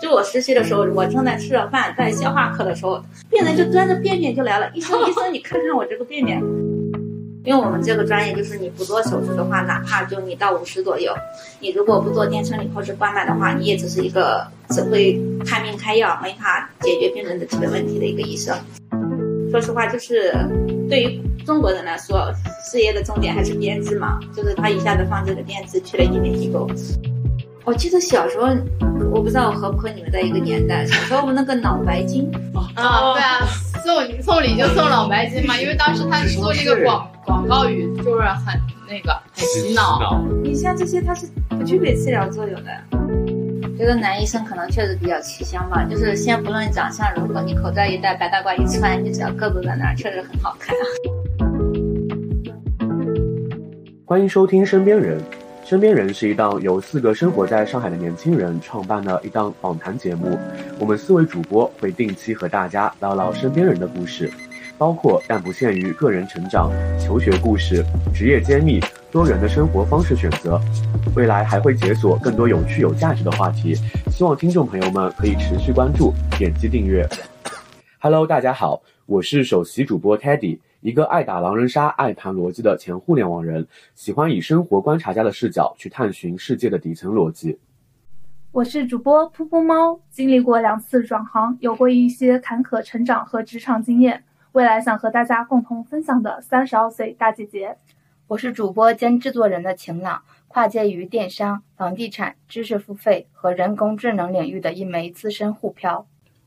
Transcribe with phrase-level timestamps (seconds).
[0.00, 6.42] 就我实习的时候，我正在吃着饭，在消化科的时候，病人就端着便便就来了，医生医生，你看看我这个便便。
[7.44, 11.12] 因为我们这个专业就是你不做手术的话，哪怕就你到五十左右，
[11.60, 18.56] 你如果不做电生理或是冠脉的话，你也只是一个只会看病开药，没法解决病人的基本问题的一个医生。
[19.50, 20.32] 说实话，就是
[20.88, 22.32] 对于中国人来说，
[22.70, 26.66] 事业的重点还是编制嘛，就是他一下子放这个编制去了医美机构。
[27.66, 28.48] 我记得小时候，
[29.10, 30.84] 我不知道我和不和你们在一个年代。
[30.84, 32.30] 小时候我们那个脑白金
[32.74, 33.40] 啊，对啊，
[33.82, 40.20] 送送礼就送脑白金嘛，因为当时他做那个广广告语就是很那个很洗脑。
[40.42, 42.70] 你像这些，它是不具备治疗作用的。
[43.78, 50.76] 觉得男医生可能确实比较吃香吧，就是先不论长相如何，你口罩一戴，白大褂一穿，你只要个子在那儿，确实很好看。
[50.76, 50.84] 啊
[54.06, 55.18] 欢迎收听《身边人》。
[55.74, 60.38] 身边人是一档由四个生活在上海的年轻人创办的一档访谈节目。
[60.78, 64.30] 我们四位主播会定期和大家唠唠身边人的故事，
[64.78, 68.78] 包括但不限于个人成长、求学故事、职业揭秘、
[69.10, 70.60] 多元的生活方式选择。
[71.16, 73.74] 未来还会解锁更多有趣有价值的话题，
[74.12, 77.04] 希望听众朋友们可以持续关注、点击订阅。
[77.98, 80.56] Hello，大家好，我是首席主播 Teddy。
[80.84, 87.58] 一个爱打狼人杀、爱谈逻辑的前互联网人，喜欢以生活观察家的视角去探寻世界的底层逻辑。
[88.52, 97.78] 我是主播噗噗猫，经历过两次转行，有过一些坎坷成长和职场经验，未来想和大家共同分享的三十二岁大姐姐。
[98.26, 106.06] 我是主播兼制作人的晴朗，跨界于电商、房地产、知识付费和人工智能领域的一枚资深沪漂。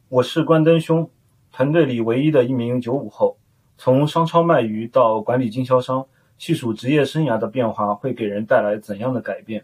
[0.09, 1.09] 我是关灯兄，
[1.51, 3.37] 团队里唯一的一名九五后。
[3.77, 6.05] 从商超卖鱼到管理经销商，
[6.37, 9.63] 细数职业生涯的变化会给人带来怎样的改变？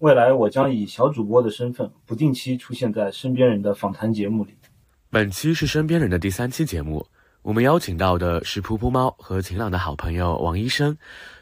[0.00, 4.52] 未来我将以小主播的身份，不定期出现在身边人的访谈节目里。
[5.10, 7.06] 本期是身边人的第三期节目，
[7.42, 10.96] 我们邀请到的是噗噗猫和晴朗的好朋友王医生。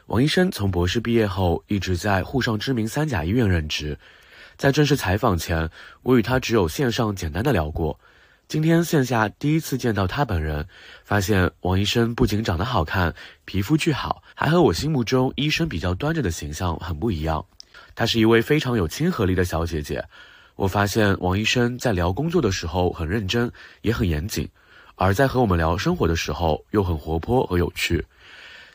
[0.05, 3.97] 王医生从博士毕业后一直在沪上知名三甲医院任职，
[4.57, 5.67] 在正式采访前，
[6.03, 7.99] 我与他只有线上简单的聊过。
[8.51, 10.67] 今天线下第一次见到他本人，
[11.05, 17.45] 发现王医生不仅长得好看，皮肤巨好，还和我心目中医生比较端着的形象很不一样。
[17.95, 20.03] 她是一位非常有亲和力的小姐姐。
[20.57, 23.49] 我发现王医生在聊工作的时候很认真，
[23.83, 24.49] 也很严谨，
[24.95, 28.05] 而在和我们聊生活的时候又很活泼和有趣。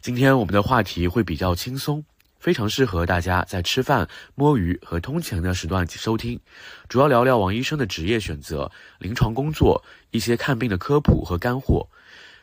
[0.00, 2.02] 今天我们的话题会比较轻松。
[2.46, 6.38] 非常适合大家在吃饭、摸鱼和通勤的时段收听，
[6.88, 8.70] 主要聊聊王医生的职业选择、
[9.00, 11.88] 临床工作、一些看病的科普和干货。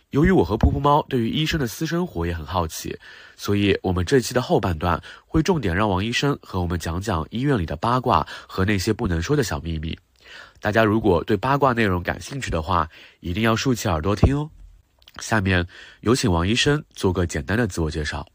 [0.09, 2.99] 由于我和噗噗猫对于医生的私生活也很好奇，
[3.37, 9.97] 所以我们这期的后半段会重点让王医生和我们讲讲医院里的八卦和那些不能说的小秘密。
[10.59, 12.89] 大家如果对八卦内容感兴趣的话，
[13.21, 14.49] 一定要竖起耳朵听哦。
[15.21, 15.65] 下面
[16.01, 18.27] 有请王医生做个简单的自我介绍。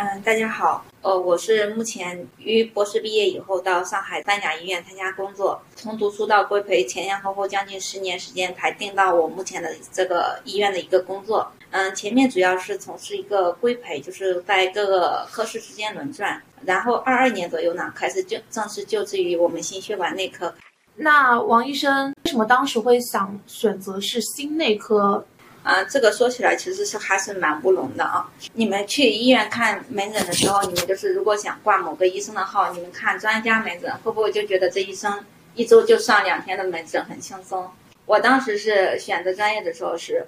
[0.00, 11.50] 嗯，大家好，呃，我是目前于博士毕业以后到上海三甲医院参加工作，从读书到规培前前后后将近十年时间才定到我目前的这个医院的一个工作。
[11.70, 20.54] 嗯，前面主要是从事一个规培，就是在各个科室之间轮转，然后二二年左右呢开始就正式就职于我们心血管内科。
[20.94, 25.26] 那王医生为什么当时会想选择是心内科？
[25.68, 28.26] 啊，这个说起来其实是还是蛮乌龙的啊！
[28.54, 35.22] 你们去医院看门诊的时候，你们就是如果想挂某个医生的号，你们看专家门诊，会不会就觉得这医生
[35.54, 37.70] 一周就上两天的门诊很轻松？
[38.06, 40.26] 我当时是选择专业的时候，是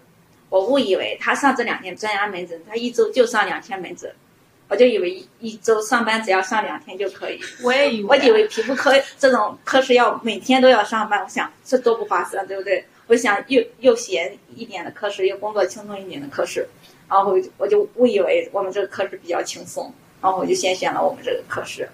[0.51, 4.13] 我误以为他上这两天专家门诊，他一周就上两天门诊，
[4.69, 7.41] 我就以为一一周上班只要上两天就可以。
[7.63, 12.85] 我也以为，我以为皮肤科这种科室要每天都要上班，我想这多不划算，对不对？
[13.11, 16.65] 我想又又闲一点的科室，又工作轻松一点的科室，
[17.09, 21.89] 然后我就误以为我们这个科室比较轻松，然后我就先选了我们这个科室，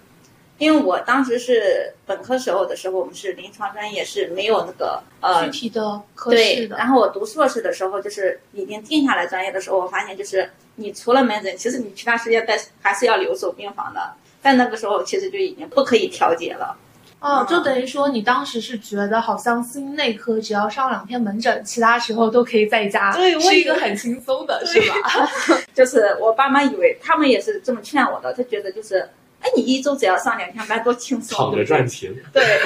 [0.59, 6.77] 因为我当时是本科时候的时候，我们是临床专业是没有那个呃具体的科室的。
[6.77, 14.13] 然后我读硕士的时候，就是已经定下来专业的时候，我发现就是你除了门诊，其实你其他时间在还是要留守病房的，
[14.43, 16.77] 但那个时候其实就已经不可以调节了。
[17.19, 25.29] 哦，就等于说你当时是觉得好像心内科只要上两天门诊，其他时候都可以在家，对是一个很轻松的，是吧？
[25.75, 28.99] 就是我爸妈以为他们也是这么劝我的，他觉得就是，
[29.41, 32.15] 哎，你一周只要上两天班多轻松，躺着赚钱。
[32.33, 32.61] 对，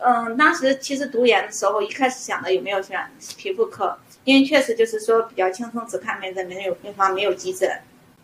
[0.00, 2.98] 嗯，当时其实读研的时候，一开始想的有没有选
[3.36, 7.68] 皮肤科，因为确实就是说比较轻松，只看门诊，没有病房，没有急诊。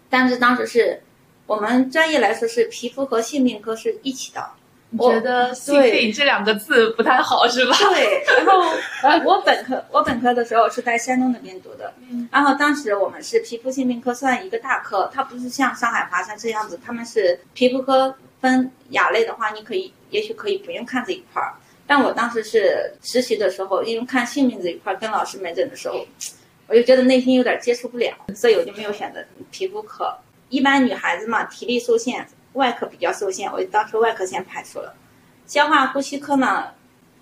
[0.08, 1.02] 但是当时是
[1.46, 4.43] 我们专业来说是皮肤和性病科是一起的。
[4.90, 7.76] 你觉得“心病”这两个字不太好是吧？
[7.93, 8.25] 对。
[9.02, 11.93] 然后我本科我本科的时候是在山东那边读的，
[12.32, 21.52] 然后当时我们是皮肤性病科算一个大科，它不是像上海华山这样子，他们是皮肤科分亚类的话，你可以也许可以不用看这一块儿。
[21.87, 26.06] 但我当时是实习的时候，因为看性病这一块，跟老师门诊的时候，
[26.67, 30.17] 我就觉得内心有点接受不了，所以我就没有选择皮肤科。
[30.49, 32.26] 一般女孩子嘛，体力受限，
[32.58, 34.93] 外科比较受限，我就当时外科先排除了。
[35.46, 36.64] 消化呼吸科呢，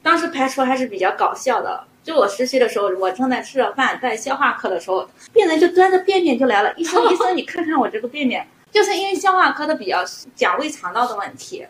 [0.02, 1.84] 当时排除还是比较搞笑的。
[2.02, 10.04] 就我实习的时候，我正在吃着饭，在消化科的时候，病人就端着便便就来了，医生医生，你看看我这个便便，就是因为消化科的比较
[10.34, 11.66] 讲胃肠道的问题，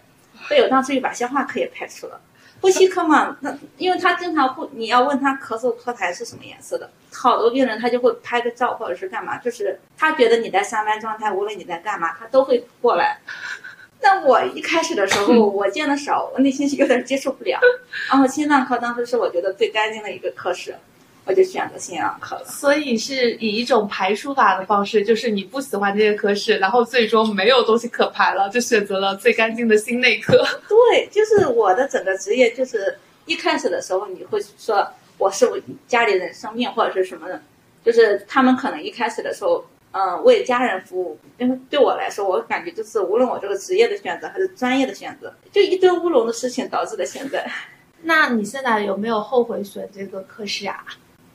[0.46, 2.20] 所以我当时就把消化科也排除了。
[2.60, 13.18] 呼吸科嘛，那因为他经常会，你要问他咳嗽脱痰是什么颜色的，好多病人他就会拍个照或者是干嘛，就是他觉得你在上班状态，无论你在干嘛，他都会过来。
[14.00, 17.58] 但我一开始的时候，我见的少，我内心是有点接受不了。
[18.10, 20.76] 然后心脏科当时是我觉得最干净的一个科室。
[21.26, 30.38] 我就选择心脏科了，所以是以一种排除法的方式，就是你不喜欢这些科室，然后最终没有东西可排了，就选择了最干净的心内科。
[30.68, 34.88] 对，就是我的整个职业，就是一开始的时候你会说
[35.18, 35.44] 我是
[35.88, 37.42] 家里人生病或者是什么的，
[37.84, 41.18] 就是他们可能一开始的时候，嗯，为家人服务。
[41.38, 47.44] 因为对我来说，我感觉就是无论我这个职业的选择还是专业的选择，就一堆乌龙的事情导致的现在。
[48.02, 50.84] 那你现在有没有后悔选这个科室啊？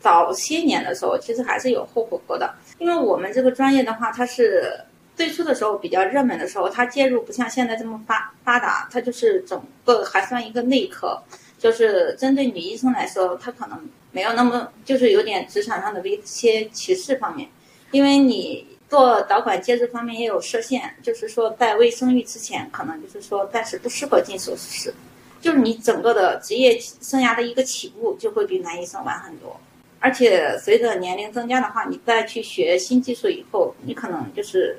[0.01, 4.73] 早些年的时候，其实还是有后悔过的，因为我们这个专业的话，它是
[5.15, 11.21] 最初的时候比较热门的时候，它介入不像现在这么发发达，它就是整个还算一个内科，
[11.59, 13.79] 就是针对女医生来说，它可能
[14.11, 17.47] 没有那么就是有点职场上的一些歧视方面，
[17.91, 24.93] 因为你做导管介入方面也有设限，就是说在未生育之前，可能就是说暂时不适合进手术室，
[25.39, 29.59] 就是你整个的职业生涯的一个起步就会比男医生晚很多。
[30.03, 34.77] 而且随着年龄增加的话，你再去学新技术以后，你可能就是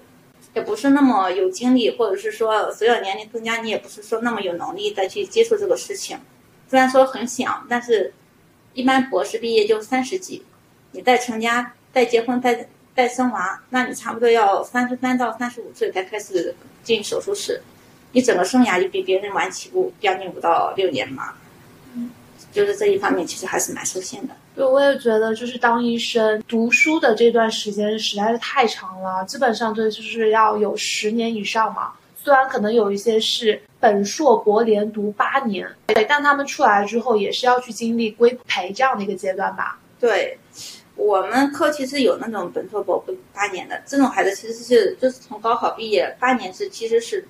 [0.52, 6.18] 也不是那么有精力，或者是说随着年龄增加，你也不是说那么有能力再去接触这个事情。
[6.68, 8.12] 虽然说很想，但是
[8.74, 10.42] 一般博士毕业就三十几，
[10.90, 16.52] 你再成家、再结婚、再再生娃，那你差不多要三十三到三十五岁才开始
[16.82, 17.62] 进手术室，
[18.10, 21.32] 你整个生涯就比别人晚起步将近五到六年嘛。
[21.94, 22.10] 嗯，
[22.50, 24.34] 就是这一方面其实还是蛮受限的。
[24.54, 31.92] 对，我也觉得，就是当医生读书的这段时间实在是太长了，基本上对，就是要有十年以上嘛。
[32.16, 39.78] 虽然可能有一些是本硕博连读八年，对，但他们出来之后也是要去经历规培这样的一个阶段吧。
[39.98, 40.38] 对，
[40.94, 47.26] 我们科其实有那种本硕博八年的这种孩子，其实是就是从高考毕业八年是，其实是。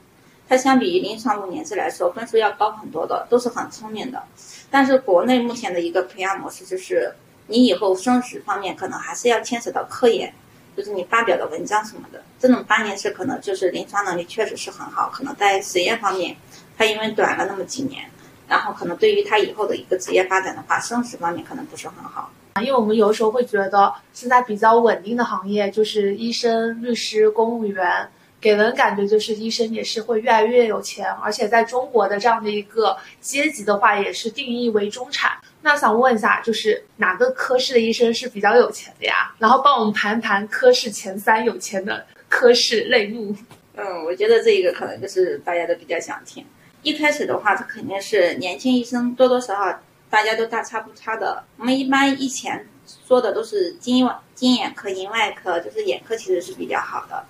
[0.53, 4.23] 它相比于临床五年制来说，分数要高很多的，都是很聪明的。
[4.71, 7.11] 但是国内目前的一个培养模式就是，
[7.47, 10.31] 你以后升职方面可能还是要牵扯到科研，
[10.77, 12.23] 就是你发表的文章什么的。
[12.39, 16.37] 这种八年制可能就是临床能力确实是很好，可能在实验方面，
[16.77, 18.05] 它因为短了那么几年，
[18.47, 22.31] 然后可能对于他以后的一个职业发展的话，升职方面可能不是很好。
[22.61, 28.07] 因为我们有时候会觉得，现在比较稳定的行业就是医生、律师、公务员。
[28.43, 35.31] 给人感觉就是医生也是会越来越有钱，而且在中国的这样的一个阶级的话，也是定义为中产。
[35.63, 39.33] 那想问一下，就是哪个科室的医生是比较有钱的呀？
[39.39, 43.33] 然后帮我们盘盘科室前三有钱的科室类目。
[43.77, 46.45] 嗯，我觉得这一个可能就是大家都比较想听。
[46.83, 49.81] 一开始的话，他肯定是年轻医生，多多少少
[50.11, 51.45] 大家都大差不差的。
[51.57, 52.67] 我们一般以前
[53.07, 57.25] 说的都是金金眼科、银外科，就是眼科其实是比较好的。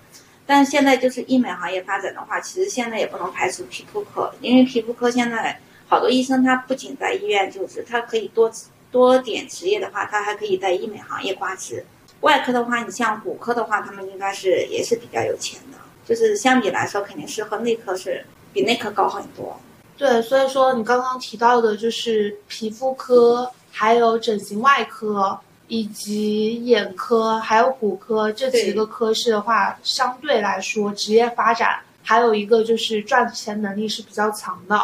[0.45, 5.57] 但现在就是医美行业发展的话，其实现在也不能排除皮肤科，因为皮肤科现在
[5.87, 8.51] 好多医生他不仅在医院就职，他可以多
[8.91, 11.85] 多点职业的话，他还可以在医美行业挂职。
[12.21, 19.59] 外科的话，你像骨科的话，他们应该是也是比较有钱的，就是相比来说肯定是和内科是比内科高很多。
[19.97, 25.39] 对，所以说你刚刚提到的就是皮肤科，还有整形外科。
[25.73, 34.79] 以及眼科还有骨科这几个科室的话，相对来说职业发展还有一个就是赚钱能力是比较强的。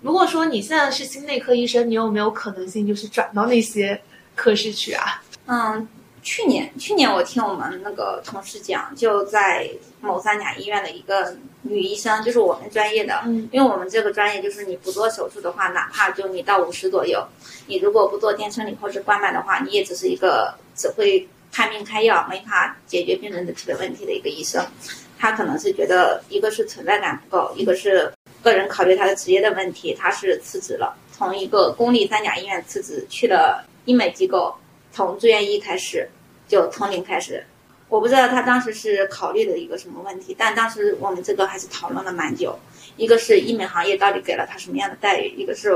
[0.00, 4.00] 如果说你现在是心内科医生，你有没有可能性就是转到那些
[4.34, 5.22] 科室去啊？
[5.46, 5.86] 嗯。
[6.22, 9.68] 去年，去年我听我们那个同事讲，就在
[10.00, 17.26] 某三甲医院的一个女医生，就是我们专业的，嗯，因为我们这个专业就是你不做手术的话，哪怕就你到五十左右，
[17.66, 24.64] 你如果不做电生理或者冠脉的话，你也只是一个只会看病开药，没法解决病人的基本问题的一个医生。
[25.18, 28.12] 他可能是觉得，一个是存在感不够，一个是
[28.42, 34.52] 个人考虑他的职业的问题，他是辞职了，从一个公立三甲医院辞职，去了医美机构，
[34.92, 36.08] 从住院医开始，
[36.46, 37.44] 就从零开始。
[37.88, 42.58] 我不知道他当时是考虑的一个什么问题，但当时我们这个还是讨论了蛮久。
[42.96, 45.72] 一个是医美行业到底给了他什么样的待遇，一个是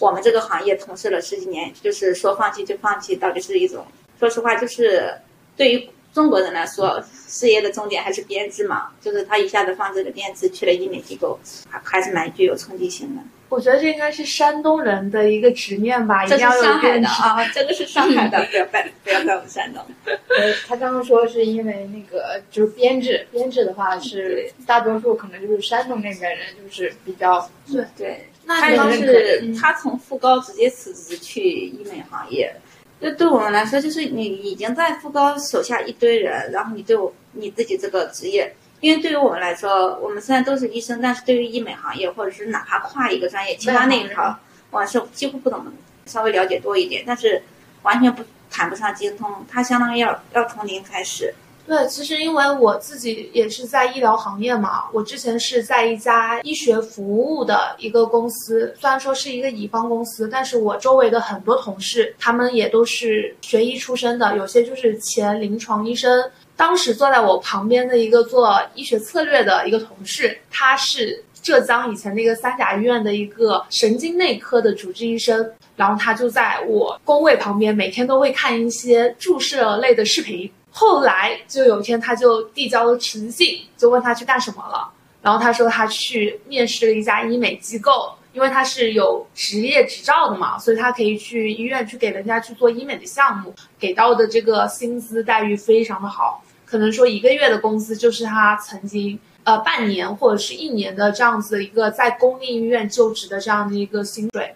[0.00, 3.86] 我们这个行业从事了十几年，就是说放弃就放弃，到底是一种，
[4.18, 5.12] 说实话，就是
[5.56, 13.22] 对于中国人来说，事业的终点还是编制嘛，就是他一下子放这个编制去了医美机构，还还是蛮具有冲击性的。
[13.48, 17.02] 我觉得这应该是山东人的一个执念吧，一定要有这是上海编制。
[17.02, 19.82] 的啊，这个是上海的，不要怪不要怪我们山东。
[20.04, 27.48] 呃，他刚刚说是因为那个就是编制，编制的话是大多数可能就是山东那边人就是比较
[27.96, 32.54] 对，那他当你们时嗯他从副高直接辞职去医美行业，
[33.00, 44.38] 就对我们来说，就是你已经在副高手下一堆人，然后你对我你自己这个职业，因为对于我们来说，我们虽然都是医生，但是对于医美行业或者是哪怕跨一个专业，其他那一条，
[44.70, 45.72] 我是几乎不怎么，
[46.06, 47.42] 稍微了解多一点，但是
[47.82, 51.34] 完全不谈不上精通，它相当于要要从零开始。
[51.66, 66.30] 对，其实因为我自己也是在医疗行业嘛，我之前是在一家医学服务的一个公司，虽然说是一个乙方公司，但是我周围的很多同事，他们也都是学医出身的，有些就是前临床医生。
[66.58, 80.50] 当时坐在我旁边的一个做医学策略的一个同事，他是浙江以前那个三甲医院的一个神经内科的主治医生，然后他就在我工位旁边，每天都会看一些注射类的视频。
[80.68, 84.90] 后来就有一天，他就递交了辞信，就问他去干什么了。
[85.22, 104.54] 然后他说他去面试了一家医美机构，因为他是有职业执照的嘛，所以他可以去医院去给人家去做医美的项目，给到的这个薪资待遇非常的好，可能说一个月的工资就是他曾经呃半年或者是一年的这样子的一个在公立医院就职的这样的一个薪水。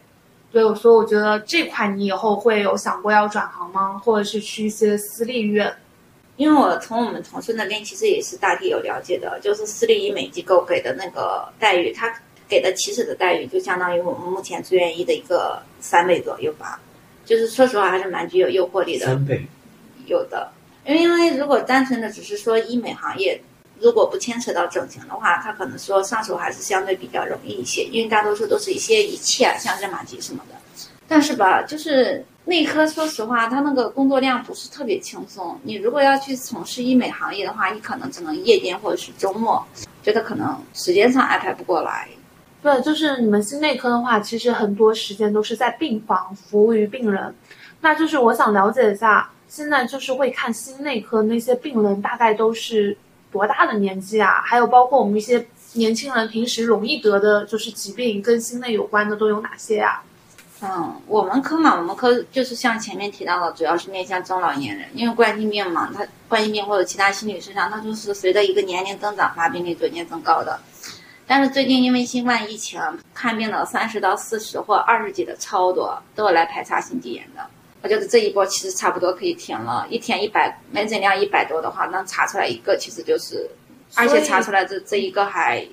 [0.52, 3.98] 对，所以我觉得这块你以后会有想过要转行吗？
[4.04, 5.74] 或者是去一些私立医院？
[6.36, 12.14] 因为我从我们同事那边其实也是大体有了解的，就是私立医美机构给的那个待遇，他
[12.48, 16.78] 给的起始的待遇就相当于我们目前住院医的一个三倍左右吧，
[17.24, 19.06] 就是说实话还是蛮具有诱惑力的。
[19.06, 19.46] 三倍，
[20.06, 20.50] 有的，
[20.84, 23.40] 因为如果单纯的只是说医美行业，
[23.80, 30.56] 如果不牵扯到整形的话，它可能说上手还是相对比较容易一些，因为大多数都是一些仪器啊，像热玛吉什么的。
[31.08, 35.58] 但是吧，就是内科，说实话，它那个工作量不是特别轻松。
[35.62, 39.62] 你如果要去从事医美行业的话，你可能只能夜间或者是周末，
[40.02, 42.08] 觉得可能时间上安排不过来。
[42.62, 47.34] 对，就是你们心内科的话，其实很多时间都是在病房服务于病人。
[47.80, 52.96] 那就是我想了解一下，现在就是会看心内科那些病人大概都是
[53.30, 54.40] 多大的年纪啊？
[54.42, 60.02] 还有包括我们一些年轻人平时容易得的就是疾病跟心内有关的都有哪些啊？
[60.62, 70.58] 嗯，我们科嘛，我们科就是像前面提到的，主要是面向中老年人，因为冠心病嘛，它冠心病或者其他心理失常，它就是随着一个年龄增长，发病率逐渐增高的。
[71.26, 72.80] 但是最近因为新冠疫情，
[73.12, 77.46] 看病的三十到四十或二十几的超多，都有来排查心肌炎的。
[77.82, 83.50] 我觉得这一波其实差不多可以停了，一天一百门诊量一百多的话，能查出来一个，其实就是，
[83.96, 85.66] 而且查出来这这一个还，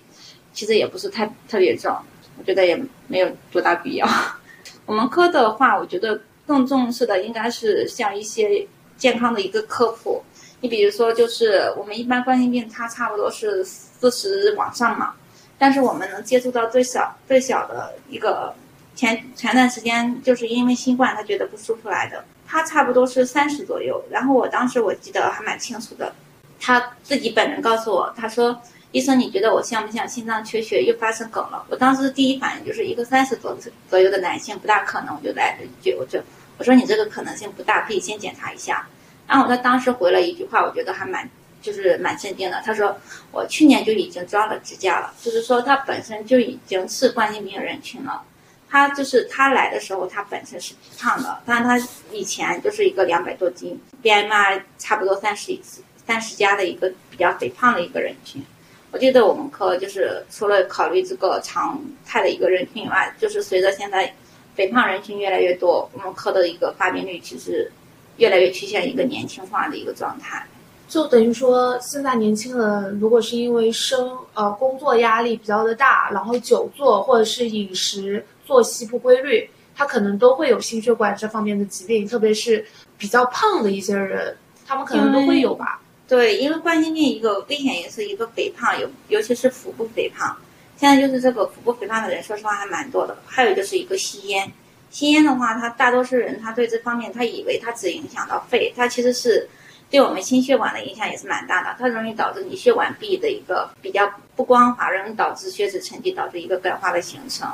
[0.51, 1.95] 其实也不是太特别重，
[2.39, 2.75] 我觉得也
[3.07, 4.07] 没有多大必要。
[4.87, 10.23] 我们科的话，我觉得更重视的应该是像一些健康的一个科普。
[10.61, 15.13] 你比如说，就是我们一般冠心病，它差不多是四十往上嘛，
[15.59, 18.53] 但是我们能接触到最小最小的一个，
[18.99, 24.03] 前前段时间就是因为新冠，他觉得不舒服来的，他差不多是三十左右。
[24.09, 26.13] 然后我当时我记得还蛮清楚的，
[26.59, 28.61] 他自己本人告诉我，他说。
[28.91, 31.63] 医生，你觉得我像不像心脏缺血又发生梗了？
[31.69, 33.55] 我当时第一反应就是一个三十左
[33.87, 36.19] 左右的男性不大可能，我就来了一句，我就
[36.57, 38.87] 我说你这个可能性不大，可以先检查一下。
[39.27, 41.29] 然后他当时回了一句话，我觉得还蛮
[41.61, 42.59] 就是蛮镇定的。
[42.65, 42.97] 他说
[43.31, 48.23] 我去年就已经装了支架了，就是说他本身就已经是冠心病人群了。
[48.69, 55.57] 他就是他来的时候，他本身是胖的，但是他以前就是一个两百多斤，BMI 差不多三十
[56.05, 58.43] 三十加的一个比较肥胖的一个人群。
[58.91, 64.13] 我记得我们科就是除了考虑这个常态的一个人群以外，就是随着现在
[64.55, 67.71] 肥胖人群越来越多，我们科的一个发病率其实
[68.17, 70.45] 越来越趋向一个年轻化的一个状态。
[70.87, 82.65] 就等于说，现在年轻人如果是因为生呃工作压力比较的大，然后久坐或者是饮食作息不规律，他可能都会有心血管这方面的疾病，特别是
[82.97, 85.79] 比较胖的一些人，他们可能都会有吧。
[86.07, 90.35] 对，因为冠心病一个危险因素，一个肥胖，尤尤其是腹部肥胖。
[90.75, 93.15] 现在就是这个腹部肥胖的人，说实话还蛮多的。
[93.27, 94.51] 还有就是一个吸烟，
[94.89, 99.47] 吸烟的话，他大多数人他对这方面他以为他只影响到肺，他其实是
[99.91, 101.75] 对我们心血管的影响也是蛮大的。
[101.77, 107.47] 它容易导致你血管壁的一个比较不光滑，容易导致血脂沉积，导致一个钙化的形成。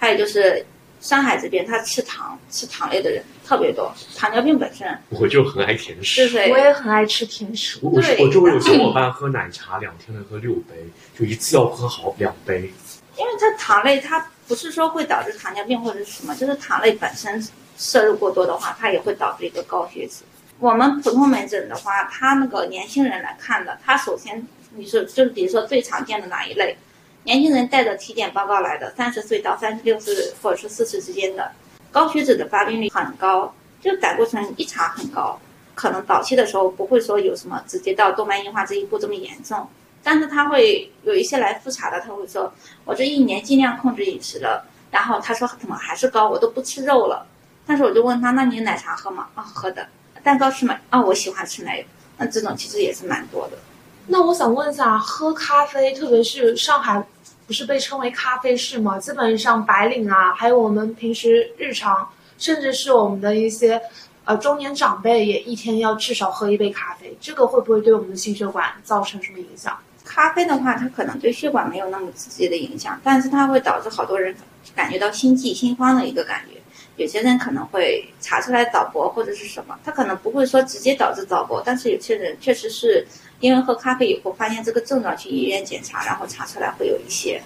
[0.00, 0.64] 还有就是
[1.00, 6.22] 上海这边，他吃糖吃糖类的人特别多，糖尿病本身我就很爱甜食。
[6.22, 6.50] 是谁？
[6.50, 7.78] 我也很爱吃甜食。
[7.82, 10.74] 我我对我周围有小伙伴喝奶茶，两天能喝六杯，
[11.16, 12.72] 就一次要喝好两杯。
[13.16, 20.22] 因为它糖类，它不是说会导致糖尿病或者是什么，就是糖类本身摄入过多的话，它也会导致一个高血脂。
[20.58, 26.76] 我们普通门诊的话，他那个年轻人来看的，他首先你是就是比如说最常见的哪一类，
[27.24, 31.52] 年轻人带着体检报告来的，三十岁到三十六岁或者是四十之间的，
[31.90, 35.38] 高血脂的发病率很高，就胆固醇一查很高，
[35.74, 39.68] 可能早期的时候不会说有什么直接到动脉硬化这一步这么严重，
[40.02, 42.52] 但是他会有一些来复查的，他会说
[42.84, 47.26] 我这一年尽量控制饮食了，然后他说怎么还是高，我都不吃肉了，
[47.66, 49.28] 但是我就问他，那你奶茶喝吗？
[49.34, 49.86] 啊，喝的。
[50.22, 50.78] 蛋糕吃吗？
[50.90, 51.84] 啊，我喜欢吃奶油。
[52.18, 53.58] 那这种其实也是蛮多的。
[54.06, 57.02] 那我想问一下，喝咖啡，特别是上海，
[57.50, 58.96] 不是被称为咖啡市吗？
[58.96, 63.82] 基本上白领啊，还有我们平时日常，甚至是我们的一些
[64.24, 67.12] 呃中年长辈，也一天要至少喝一杯咖啡。
[67.20, 69.76] 这个会不会对我们的心血管造成什么影响？
[70.04, 74.32] 咖啡的话，它可能对血管没有那么直接的影响，但是它会导致好多人
[74.76, 76.56] 感觉到心悸、心慌的一个感觉。
[76.98, 83.04] 有些人可能会查出来早搏或者是什么，他可能不会说直接导致早搏，但是有些人确实是
[83.40, 87.42] 因为喝咖啡以后发现这个症状，去医院检查，然后查出来会有一些。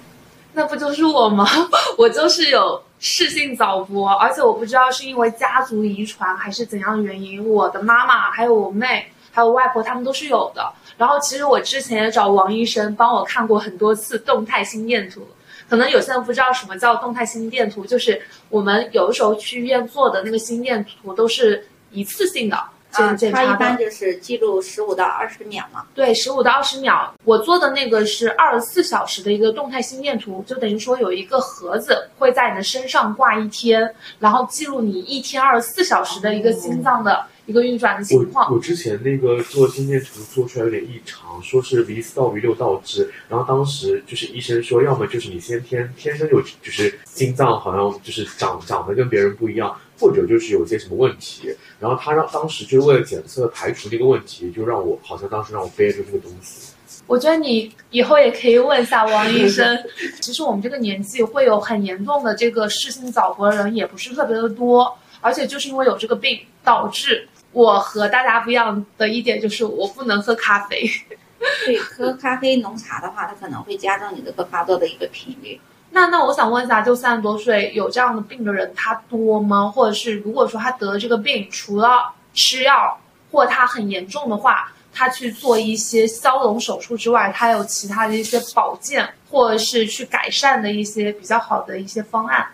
[0.53, 1.49] 那不就是我吗？
[1.99, 10.73] 我就是有室性早搏，而且我不知道是因为家族遗传还是怎样原因，我的妈妈还有我妹还有外婆他们都是有的。
[10.97, 15.27] 然后其实我之前也找王医生帮我看过很多次动态心电图。
[15.69, 18.21] 可能有些人不知道什么叫动态心电图，就是
[18.51, 22.63] 我们有的时候去医院做的那个心电图都是一次性的，
[22.95, 23.77] 啊，检查它一般。
[23.77, 25.85] 就是记录十五到二十秒嘛。
[25.95, 27.13] 对，十五到二十秒。
[27.25, 38.49] 我做的那个是二十四小时的一个动态心电图，就等于说有一个盒子会在你的身上挂一天，然后记录你一天二十四小时的一个心脏的一个运转的情况。
[38.49, 56.73] 我我之前那个做心电图做出来有点异常，说是 V 四到 V 六倒置，然后当时就是医生说，要么就是你先天天生有就是心脏好像就是长长得跟别人不一样，或者就是有些什么问题，然后他让当时就是为了检测排除这个问题，就让我好像当时让我背着这个东西。
[57.07, 59.79] 我觉得你以后也可以问一下王医生。
[60.23, 70.89] 其实我们这个年纪会有很严重的这个室性早搏的人也不是特别的多，而且就是因为有这个病，导致我和大家不一样的一点就是我不能喝咖啡。
[71.67, 75.61] 对，喝咖啡、浓茶的话，它可能会加重你这个发作的一个频率。
[75.95, 79.71] 那那我想问一下，就三十多岁有这样的病的人，他多吗？
[79.71, 82.99] 或者是如果说他得了这个病，除了吃药
[83.31, 92.45] 或他很严重的话，他去做一些消融手术之外，他有其他的一些保健或者是去改善的一些比较好的一些方案？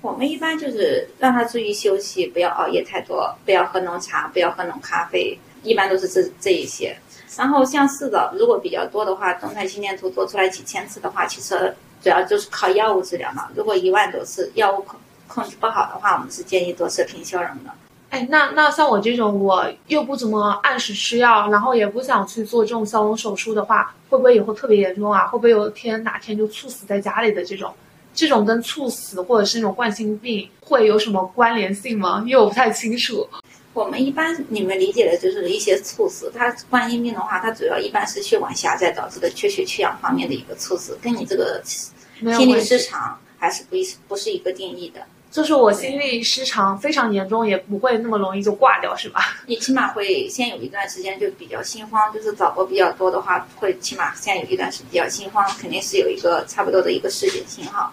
[0.00, 6.98] 我们一般就是让他注意休息，不要熬夜太多，不要喝浓茶，不要喝浓咖啡，一般都是这这一些。
[7.36, 11.72] 然后像四早如果比较多的话，动态心电图做出来几千次的话，其实
[12.02, 13.48] 主要就是靠药物治疗嘛。
[13.54, 17.70] 如果一万多次药物控控制不好的话，我们是建议多射频消融的。
[18.08, 25.26] 哎，那那像我这种，我又不怎么按时吃药，然后也不想去做这种消融手术的话，会不会以后特别严重啊？
[25.28, 27.72] 会不会有天哪天就猝死在家里的这种？
[28.12, 32.20] 这种跟猝死或者是那种冠心病会有什么关联性吗？
[32.26, 33.24] 因为我不太清楚。
[33.72, 45.00] 我们一般你们理解的就是一些猝死，它冠心病的话，它主要一般是血管狭窄导致的缺血缺氧方面的一个猝死，跟你这个心律失常还是不一不是一个定义的。
[45.30, 49.20] 就是我心律失常非常严重，也不会那么容易就挂掉，是吧？
[49.46, 57.92] 你起码会先有一段时间就比较心慌，就是早搏比较多的话，会起码先有一段时间比较心慌，肯定是有一个差不多的一个视觉信号。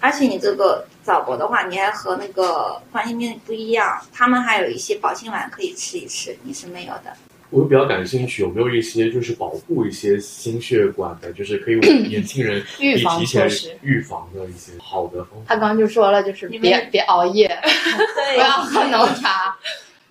[0.00, 7.14] 而且你这个早搏的话，你还和那个冠心病不一样，他们还有一些保心丸可以吃一吃，你是没有的。
[7.50, 15.44] 我比较感兴趣，有没有一些就是保护一些心血管的，就是可以为年轻人 预防提前措施预防的一些好的方法？
[15.48, 17.48] 他刚刚就说了，就是你别别熬夜，
[18.14, 19.56] 对不要喝浓茶。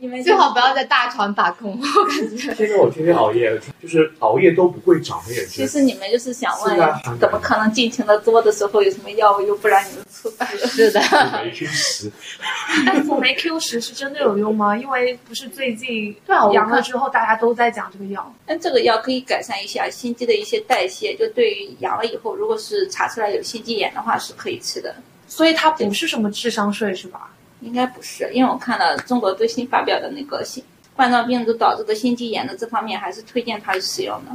[0.01, 2.37] 你们最好不要在大厂打工，我感觉。
[2.55, 5.49] 现在我天天熬夜，就是熬夜都不会长黑眼圈。
[5.49, 6.77] 其实你们就是想问
[7.19, 10.67] 怎么可能尽情的多的时候有什么药物又不让你们猝死？
[10.67, 11.01] 是的，
[11.43, 12.09] 没去十，
[12.87, 14.77] 但辅酶 Q 十是真的有用吗？
[14.77, 18.33] 因为不是最近对啊，我阳了之后大家都在讲这个药。
[18.45, 24.95] 但这个药可以改善一下心肌的一些代谢，就对于阳了以后，如果是查出来有心肌炎的话，是可以吃的。
[25.27, 27.29] 所以它不是什么智商税是吧？
[27.61, 30.63] 应该不是，因为我看了中国最新发表的那个心
[30.95, 34.31] 冠状病毒导致的心肌炎的这方面，还是推荐它使用的。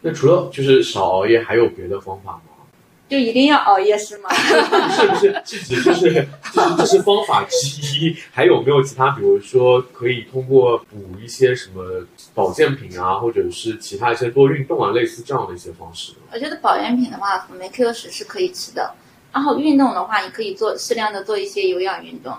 [0.00, 2.40] 那除了就是少熬夜，还有别的方法吗？
[3.08, 4.28] 就一定要熬夜是吗？
[4.28, 9.10] 不是不是，是指就是就是这是方法之一，还有没有其他？
[9.12, 16.14] 比如说可以通过补一些什么保健品啊，或者是其他一些多运动啊，类似这样的一些方式？
[16.32, 18.92] 我觉得保健品的话，辅酶 Q 十是可以吃的。
[19.32, 22.36] 然后运动的话，你可以做适量的做一些有氧运动，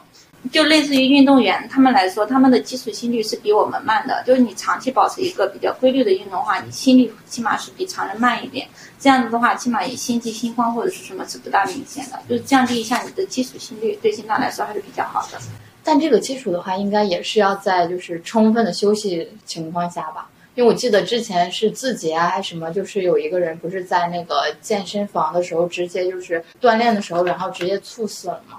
[0.51, 4.23] 就类似于运动员他们来说，他们的基础心率是比我们慢的。
[4.25, 8.67] 就是你长期保持一个比较规律的运动的话，你心率起码是比常人慢一点。
[8.99, 15.37] 这样子的话，起码你心悸、心慌或者是什么是不大明显的，就是降低一下你的基础心率，对心脏来说还是比较好的。
[15.83, 20.29] 但这个基础的话，应该也是要在就是充分的休息情况下吧。
[20.55, 28.57] 因为我记得之前是字节啊，还是什么，就是有一个人不是在那个健身房的时候，直接就是锻炼的时候，然后直接猝死了吗？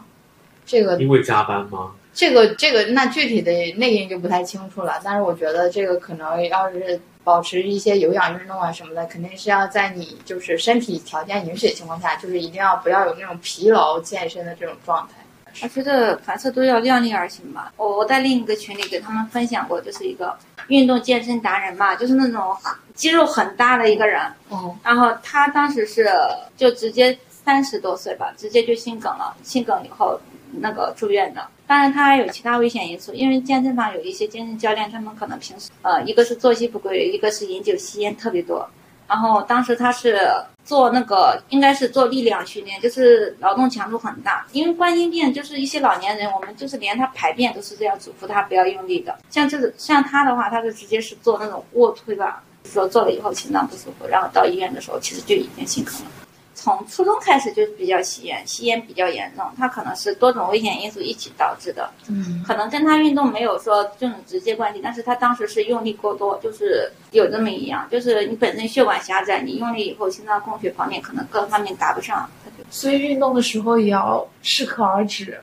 [0.68, 1.90] 这个因为加班吗？
[2.12, 5.00] 这个这个，那具体的内因就不太清楚了。
[5.02, 15.14] 但是我觉得这个可能要是保持一些有氧运动啊什么的，肯定是要在你就是身体条件允许的情况下，就是一定要不要有那种疲劳健身的这种状态。
[15.62, 17.72] 我觉得凡事都要量力而行吧。
[17.76, 20.36] 我我在另一个群里给他们分享过，就是一个
[20.68, 22.54] 运动健身达人嘛，就是那种
[22.94, 24.20] 肌肉很大的一个人。
[24.50, 26.08] 哦，然后他当时是
[26.56, 27.16] 就直接
[27.48, 30.20] 三十多岁吧，直接就心梗了，心梗以后
[30.60, 31.48] 那个住院的。
[31.66, 38.68] 当然他还有其他危险因素，因为健身房有一些健身教练，他们可能平时呃一个是作息不规律，一个是饮酒吸烟特别多。
[39.08, 40.30] 然后当时他是
[40.62, 44.46] 做那个应该是做力量训练，就是劳动强度很大。
[44.52, 49.16] 因为冠心病就是一些老年人，我们就是连他排便都是这样嘱咐他不要用力的。
[49.30, 56.27] 像这个像他的话，他是直接是做那种卧推吧，说做了以后心脏不舒服，然后到医院的时候其实就已经心梗了。
[56.60, 61.88] 从初中开始就比较吸烟，吸烟比较严重，他可能是多种危险因素一起导致的。
[62.08, 72.28] 嗯，可能跟他运动没有说这种直接关系，但是他当时是用力过多，就是有这么一样，就是你本身血管狭窄，你用力以后心脏供血方面可能各方面达不上，
[72.70, 75.38] 所以运动的时候也要适可而止。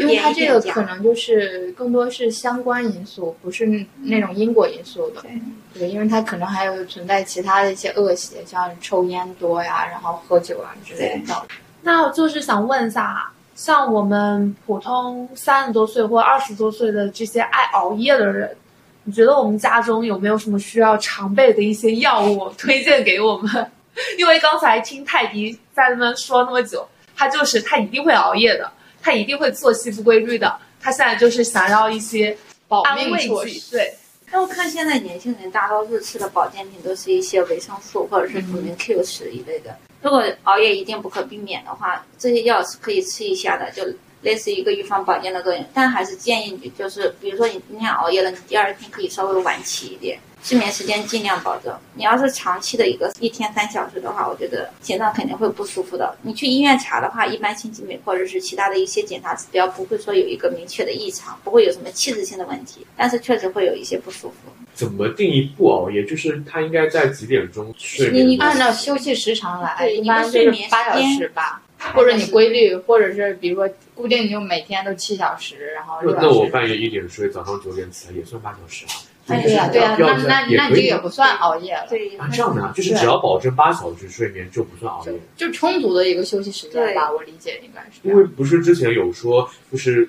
[0.00, 5.20] 因为它这个可能就是更多是相关因素，不是那种因果因素的。
[5.22, 5.30] 对
[5.72, 11.46] 对，因为它可能还有存在其他的一些恶习，像抽烟多呀，然后喝酒啊之类的。
[11.82, 18.56] 那就是想问一下，像我们普通三十多岁或二十多岁的这些爱熬夜的人，
[19.04, 23.70] 你觉得我们家中有没有什么需要常备的一些药物推荐给我们？
[24.18, 28.70] 因为刚才听泰迪在那边说那么久，他就是他一定会熬夜的，
[29.02, 32.36] 他一定会作息不规律的，他现在就是想要一些
[32.68, 33.70] 保安慰命措剂，施。
[33.72, 33.94] 对。
[34.30, 39.76] 那我看现在年轻人大多数吃的保健品都是一些维生素或者是辅酶 Q 十一类的。
[40.02, 43.82] 如果熬夜一定不可避免的话，这些药是可以吃一下的，就
[44.22, 45.64] 类似一个预防保健的作用。
[45.74, 51.76] 但还是建议你，就是比如说你今天熬夜了，你第二天可以稍微晚起一点，睡眠时间尽量保证。
[51.94, 56.16] 你要是长期的一个一天三小时的话，我觉得心脏肯定会不舒服的。
[56.22, 64.50] 你去医院查的话，一般心肌酶或者是其他的一些检查指标不会说有一个明确的异常，不会有什么器质性的问题，但是确实会有一些不舒服。
[64.72, 66.04] 怎么定义不熬夜？
[66.04, 68.26] 就是他应该在几点钟睡眠？
[68.26, 71.60] 你按照休息时长来，对一般睡眠是八小时吧，
[71.94, 76.00] 或者你规律，或者是比如说固定你就每天都七小时，然后。
[76.02, 78.94] 那我半夜一点睡，早上九点起来也算八小时啊。
[79.26, 85.12] 哎对呀、对呀、要那那那这个也不算熬夜了，对啊，这样的啊，就是只要保证八小时睡眠就不算熬夜。
[85.36, 88.00] 就充足的一个休息时间吧，我理解应该是。
[88.02, 90.08] 因为不是之前有说，就是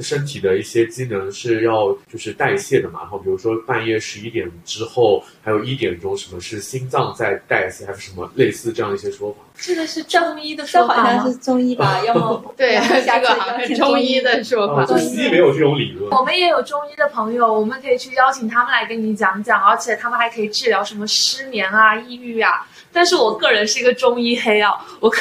[0.00, 9.38] 身体的一些机能是要就是代谢的嘛，然后比如说半夜十一点之后，还有一点钟，什么是心脏在代谢，还是什么类似这样一些说法？
[9.58, 11.36] 这个是中医的这说法吗好像是？
[11.38, 12.02] 中医吧？
[12.06, 14.82] 要么对，下这个好像是中医的说法。
[14.82, 16.10] 啊，就西医没有这种理论。
[16.10, 22.66] 我们也有中医的朋友，我们可以去邀请他们来跟你讲讲，而且他们还可以治疗什么失眠啊、抑郁啊。
[22.92, 25.20] 但是我个人是一个中医黑啊，我可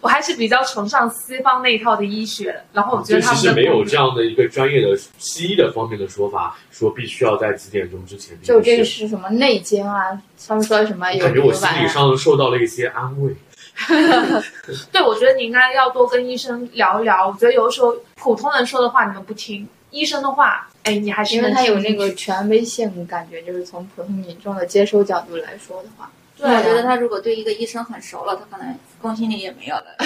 [0.00, 8.40] 我还是比较崇尚西方那一套的医学，然后我觉得他们的其实没有这样的一个专业的西医的方面的说法，说必须要在几点钟之前。
[8.42, 10.20] 就这个是什么内经啊？
[10.46, 13.34] 他们说什么有感觉我心理上受到了一些安慰。
[14.92, 17.26] 对，我觉得你应该要多跟医生聊一聊。
[17.26, 26.08] 我觉得有的时候普通人说的话你们不听，医生的话，哎，你还是因为他有那个权威性，感觉就是从普通民众的接收角度来说的话，
[26.46, 29.86] 对，我觉得他如果对一个医生很熟了，他可能公信力也没有了。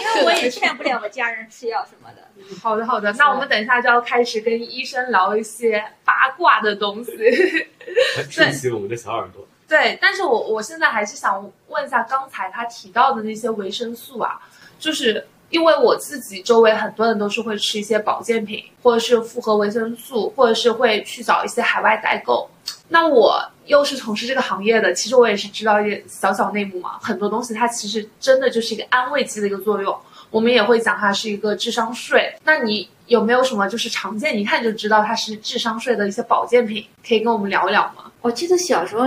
[0.00, 2.22] 因为我也劝不了我家人吃药什么的。
[2.60, 7.12] 好的，好的，那我们等一下就要开始跟医生聊一些八卦的东西。
[8.28, 9.46] 顺起我们的小耳朵。
[9.68, 14.40] 对，但是我我现在还是想问一下刚才他提到的那些维生素啊，
[14.80, 22.50] 就是因为我自己周围很多人都是会吃一些保健品，或者是复合维生素，或者是会去找一些海外代购。
[22.88, 29.96] 那我又是从事这个行业的，其实我也是知道一点小小内幕嘛，很多东西它其实真的就是一个安慰剂的一个作用。
[30.30, 32.34] 我们也会讲它是一个智商税。
[32.44, 38.10] 那你有没有什么就是常见，你一看就知道它是智商税的一些保健品，可以跟我们聊一聊吗？
[38.20, 39.06] 我记得小时候，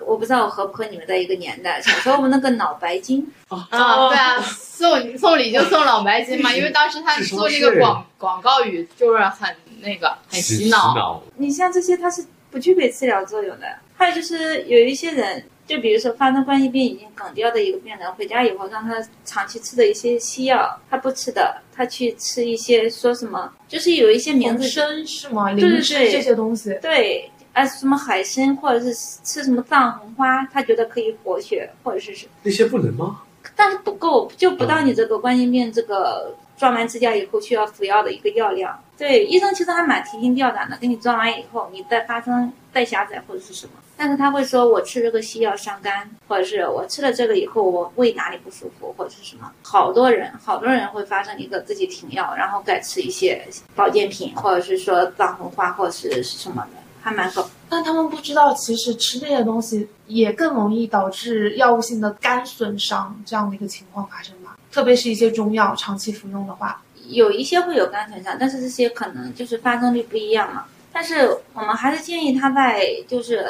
[0.00, 1.78] 我不知道我和不和你们在一个年代。
[1.82, 13.66] 小时候我们那个脑白金， 啊，对啊，送送礼就送脑白金嘛，因为当时他做那个广广告语就是很那个很洗脑，脑，你像这些它是不具备治疗作用的。
[14.02, 25.54] 还有就是有一些人，就比如说发生冠心病已经梗掉的一个病人，回家以后让他长期吃的一些西药，他不吃的，他去吃一些说什么，就是有一些名名字参是吗？
[25.54, 26.76] 对灵芝对这些东西。
[26.82, 33.22] 对，啊什么海参或者是吃什么藏红花，他觉得可以活血，或者是是，那些不能吗？
[33.54, 38.76] 但是不够，就不到你这个冠心病这个装完支架以后需要服药的一个药量。
[38.98, 49.48] 对，医生其实还蛮提心吊胆的，给你装完以后，你再发生带狭窄或者是什么，但是他会说我吃这个西药伤肝，或者是我吃了这个以后我胃哪里不舒服，或者是什么。
[49.62, 64.58] 好多人，好多人会发生一个自己停药，然后改吃一些保健品，或者是说藏红花或者是是什么的，还蛮好但他们不知道，其实吃这些东西也更容易导致药物性的肝损伤这样的一个情况发生吧。
[64.72, 70.64] 特别是一些中药长期服用的话，有一些会有肝损伤，但是这些可能就是发生率不一样嘛。
[70.92, 73.46] 但是我们还是建议他在就是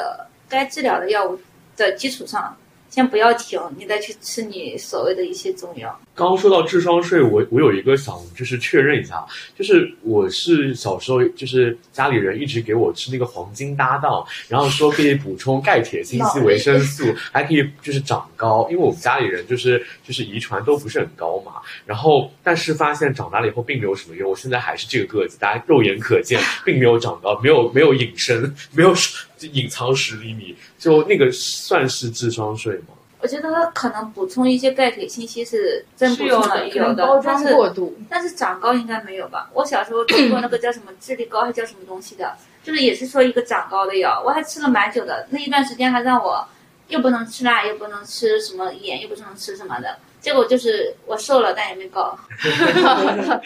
[0.53, 1.39] 该治疗的药物
[1.75, 2.55] 的基础上，
[2.89, 5.99] 先不要停，你再去吃你所谓的一些中药。
[6.15, 9.25] 刚刚说到智商税，我我有一个想就是确认一下，
[9.57, 21.53] 就是我是小时候就是家里人一直给我吃那个黄金搭档，然后说可以补充钙、铁、锌、硒、维生素， 还可以就是长高，因为我们家里人就是就是遗传都不是很高嘛，
[21.85, 28.93] 然后但是发现长大了以后并没有什么用，我现在还是这个个子，大家肉眼可见， 并没有长高，没有没有隐身，没有
[29.51, 32.92] 隐藏十厘米，就那个算是智商税吗？
[33.23, 37.97] 我觉得它可能补充一些钙、铁、信息是真补充了，有的包，装但是过度。
[38.09, 39.49] 但是长高应该没有吧？
[39.53, 45.25] 我小时候吃过那个叫什么智力高还叫什么东西的，就是也是说一个长高的药，我还吃了蛮久的。
[45.29, 46.45] 那一段时间还让我
[46.89, 52.19] 又不能吃辣，又不能吃什么盐，又不能吃什么的，结果就是我瘦了，但也没高。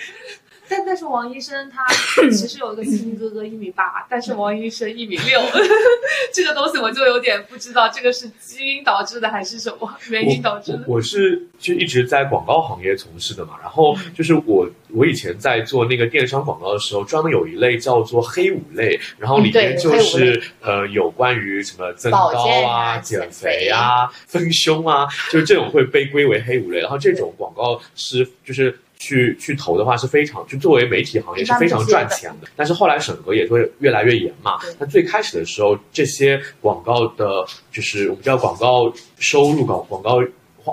[0.69, 1.85] 但但是王医生他
[2.29, 5.41] 其实有一个亲哥哥一米八，但是王医生一米六，
[6.33, 10.83] 这个东西我就有点不知道，这个是基因导致的还是什么原因导致的？
[10.87, 22.33] 我我是就一直在广告行业从事的嘛，然后就是我我以前在做那个电商广告的时候，专门有一类叫做黑五类，然后里面就是、呃有关于什么增高
[22.67, 28.77] 啊减肥啊、丰胸啊，就是这种会被归为黑五类，然后这种广告是就是。
[28.99, 34.75] 去去投的话是非常，就作为媒体行业是非常赚钱的，但是后来审核也会越来越严嘛对。
[34.79, 40.19] 那最开始的时候，这些广告的，就是我们叫广告收入、广广告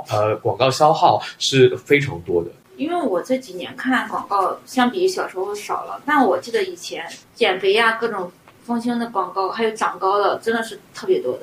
[0.09, 2.51] 呃广告消耗是非常多的。
[2.77, 8.33] 因为我这几年看广告，相比小时候少了，但我记得以前减肥呀、各种
[8.65, 11.43] 丰胸的广告，还有长高的，真的是特别多的，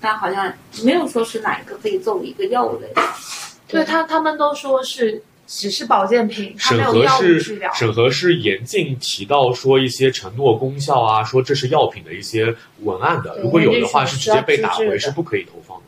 [0.00, 0.50] 但好像
[0.82, 3.02] 没有说是哪一个可以作为一个药物类的。
[3.68, 7.72] 对他他们都说是只是保健品，它审核没有药物治是疗。
[7.74, 13.36] 审核是严禁提到说一些承诺功效啊，说这是药品的一些文案的。
[13.42, 15.82] 如果有的话，是是直接被打回，是不可以投放的。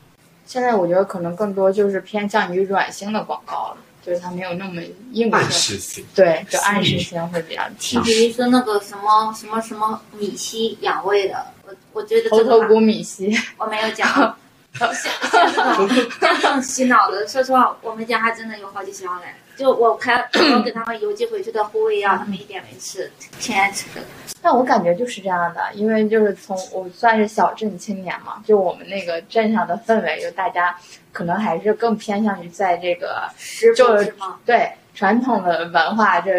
[0.44, 6.04] 现在我觉得可能更多就是偏向于软性的广告了，就是它没有那么硬暗性，示性。
[6.12, 8.02] 对，就暗示性会比较你强。
[8.02, 14.36] 比如说那个什么什么什么米稀养胃的，我我觉得这个猴头菇米稀，我没有讲。
[16.20, 19.26] 像像洗脑的，说实话，我们家还真的有好几箱嘞。
[19.54, 24.00] 就我开我给他们邮寄回去的护卫药，他们一点没吃，挺爱吃的。
[24.40, 30.74] 但我感觉就是这样的，因为就是从我算是小镇青年嘛，就我们那个镇上的氛围，就大家
[31.12, 33.28] 可能还是更偏向于在这个
[33.76, 34.14] 就是？
[34.44, 36.30] 对传统的文化，这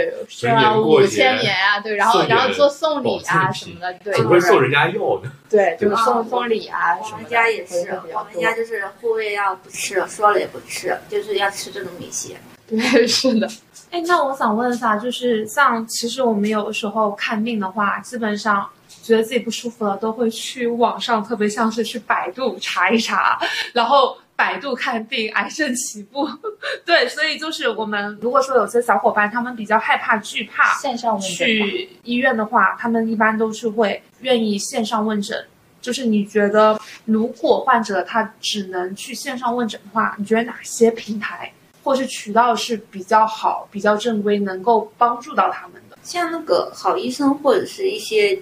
[0.80, 5.30] 五千年啊，对，然后然后做送礼啊什么的，对，只会送人家药的。
[5.50, 7.76] 对，就是啊送送礼啊我们什么的，家也是
[8.14, 12.38] 我们家就是护卫要不吃，说了也不吃，就是要吃这种米线。
[12.68, 13.48] 对，是的。
[13.92, 18.68] 哎，那我想问一下，就是像其实我们有的时候看病的话，基本上
[19.04, 23.40] 觉得自己不舒服了，都会去网上，特别像是去百度查一查，
[23.74, 26.28] 然后百度看病，癌症起步。
[26.86, 35.46] 对，所以就是我们如果说有些小伙伴他们比较害怕、惧怕线上问诊去医院的话，他们一般都是会愿意线上问诊。
[35.82, 41.52] 就是你觉得，如果患者他只能去线上问诊的话，你觉得哪些平台
[41.84, 45.98] 或是渠道是比较好、比较正规，能够帮助到他们的？
[46.02, 48.40] 像那个好医生或者是一些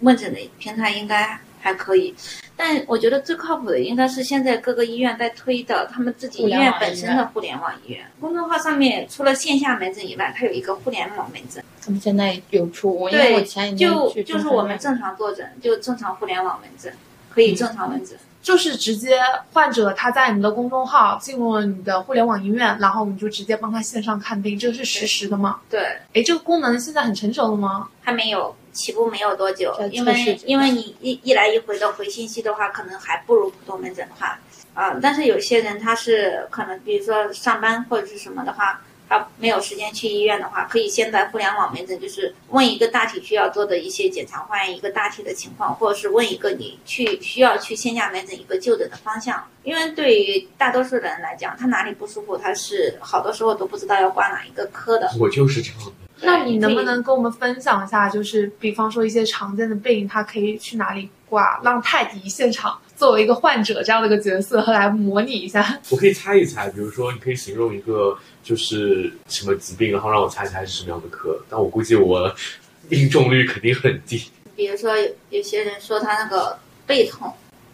[0.00, 2.14] 问诊的平台，应该还可以。
[2.56, 8.04] 但我觉得最靠谱的应该是现在各个医院在推的，他们自己医院本身的互联网医院。
[8.20, 11.62] 公众号上面除了线下门诊以外，它有一个互联网门诊。
[11.84, 16.92] 他们现在有出，因为我对，前几天就就是我们正常坐诊，就正常互联网门诊，
[17.30, 18.16] 可以正常门诊。
[18.42, 19.18] 就是直接
[19.52, 25.58] 患者他在你的公众号进入了你的互联网医院，然后你就直接帮他线上看病，这个是实时的吗？
[25.68, 25.80] 对，
[26.14, 27.88] 哎，这个功能现在很成熟了吗？
[28.02, 34.38] 还没有起步没有多久，因为因为你一一来一回的回信息的话，可能还不如普通门诊快
[34.74, 49.42] 啊、但是有些人他是可能，比如说上班或者是什么的话，他没有时间去医院的话，可以先在互联网门诊，就是问一个大体需要做的一些检查，化验一个大体的情况，或者是问一个你去需要去线下门诊一个就诊的方向。
[49.62, 55.10] 因为对于大多数人来讲，他哪里不舒服，他是好多时候都不知道要挂哪一个科的。
[55.18, 55.92] 我就是这样的。
[56.22, 65.78] 那你能不能跟我们分享一下，就是比方说一些常见的病，他可以去哪里挂，让泰迪现场作为一个患者这样的一个角色来模拟一下？
[65.90, 72.34] 我可以猜一猜，比如说你可以形容一个就是什么疾病，然后让我猜猜是什么样的科，但我估计我
[72.88, 74.30] 命中率肯定很低。
[74.54, 77.30] 比如说有有些人说他那个背痛，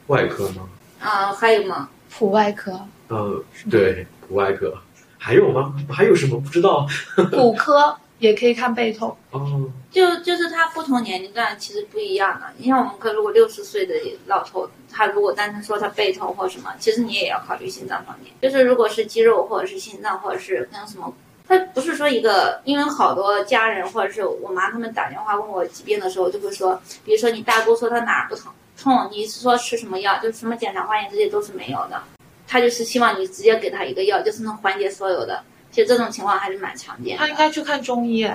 [0.09, 0.69] 外科吗？
[0.99, 1.89] 啊、还有吗？
[2.11, 2.73] 普外科，
[3.09, 4.75] 嗯，对，普外科。
[5.19, 5.73] 还有吗？
[5.89, 6.85] 还有什么不知道？
[7.31, 12.47] 骨科也可以看背痛，哦，就就是他不同年龄段其实不一样的。
[12.57, 13.93] 你像我们科，如果六十岁的
[14.27, 18.33] 老头，他如果单纯说他背痛或什么，其实你也要考虑心脏方面。
[18.41, 21.13] 就是如果是肌肉或者是心脏或者是跟什么，
[21.49, 32.01] 他不是说一个，因为好多家人或者是我妈他们打电话问我疾病的时候，就会说，比如说你大姑说她哪儿不疼痛，你是说吃什么药，就是什么检查化验这些都是没有的。
[32.47, 35.43] 他就是希望你直接给他一个药，就是能缓解所有的。
[35.73, 37.19] 其实这种情况还是蛮常见的。
[37.19, 38.25] 他应该去看中医。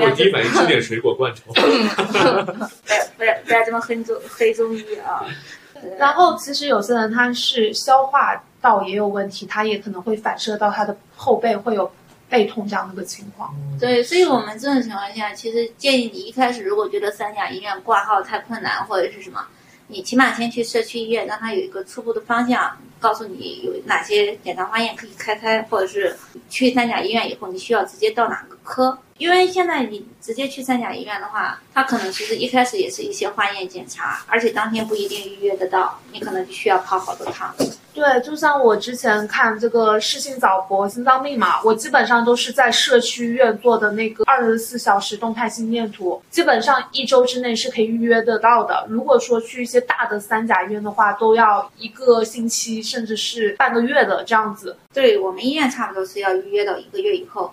[0.00, 1.52] 我第一反应吃点水果罐头。
[1.52, 2.42] 不要
[3.18, 5.26] 不要不要这么黑中黑中医啊！
[5.98, 11.90] 然后其实有些人他是消化道也有问题，他也可能会反射到他的后背会有
[12.28, 13.54] 背痛这样的一个情况。
[13.78, 19.40] 对，所以我们这种情况下，其实建议你一开始如果觉得三甲医院挂号太困难或者是什么，
[19.88, 26.16] 你起码先去社区医院，让他有一个初步的方向，告诉你有哪些检查化验可以开开，或者是
[26.48, 28.98] 去三甲医院以后，你需要直接到哪个科。
[29.18, 37.54] 因为现在你直接去三甲医院的话，他可能其实一开始也是一些化验检查，而且当天不一定预约得到，你可能就需要跑好多趟。
[37.92, 48.86] 对，就像我之前看这个室性早搏心脏病嘛，我基本上都是在社区医院做的那个二十四小时动态心电图，基本上一周之内是可以预约得到的。
[48.88, 54.76] 如果说去一些大的三甲医院的话，都要一个星期甚至是半个月的这样子。
[54.94, 57.52] 对我们医院差不多是要预约到一个月以后。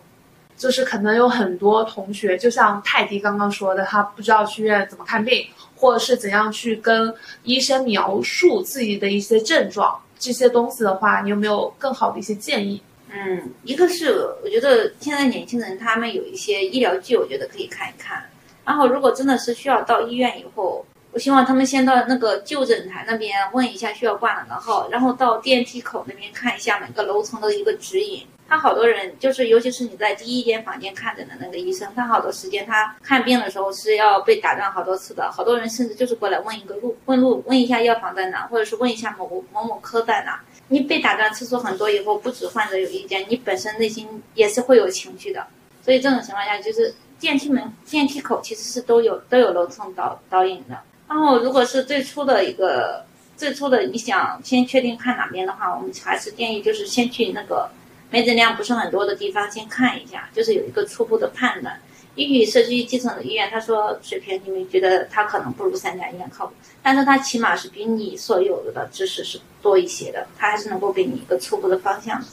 [0.57, 7.13] 就是可能有很多同学，就像泰迪刚刚说的，他不知道去医院怎么看病，或者是怎样去跟
[7.43, 12.81] 医生描述自己的一些症状，这些东西的话，你有没有更好的一些建议？
[13.11, 18.23] 嗯，一个是我觉得现在年轻人他们有一些医疗剧，我觉得可以看一看。
[18.65, 28.25] 然后如果真的是需要到医院以后，我希望他们先到那个就诊台那边问一下需要挂哪个号，然后到电梯口那边看一下每个楼层的一个指引。
[28.47, 35.31] 他好多人就是，尤其是你在第一间房间看诊的那个医生，他好多时间他看病的时候是要被打断好多次的。
[35.31, 40.39] 好多人甚至就是过来问一个路，问路，问一下药房在哪，或者是问一下某某某某科在哪。
[40.67, 45.45] 你被打断次数很多以后，不止患者有意见，你本身内心也是会有情绪的。
[45.83, 50.79] 所以这种情况下，就是电梯门、电梯口其实是都有都有楼层导导引的。
[51.07, 53.05] 然后如果是最初的一个
[53.37, 57.69] 最初的你想先确定看哪边的话，我们还是建议就是先去那个
[58.11, 61.79] 门诊量不是很多的地方先看一下，就是有一个初步的判断。
[62.15, 72.23] 也许社区基层的医院，他说水平你们觉得他可能不如三甲医院靠谱，但是他起码是比你所有的知识是多一些的，他还是能够给你一个初步的方向。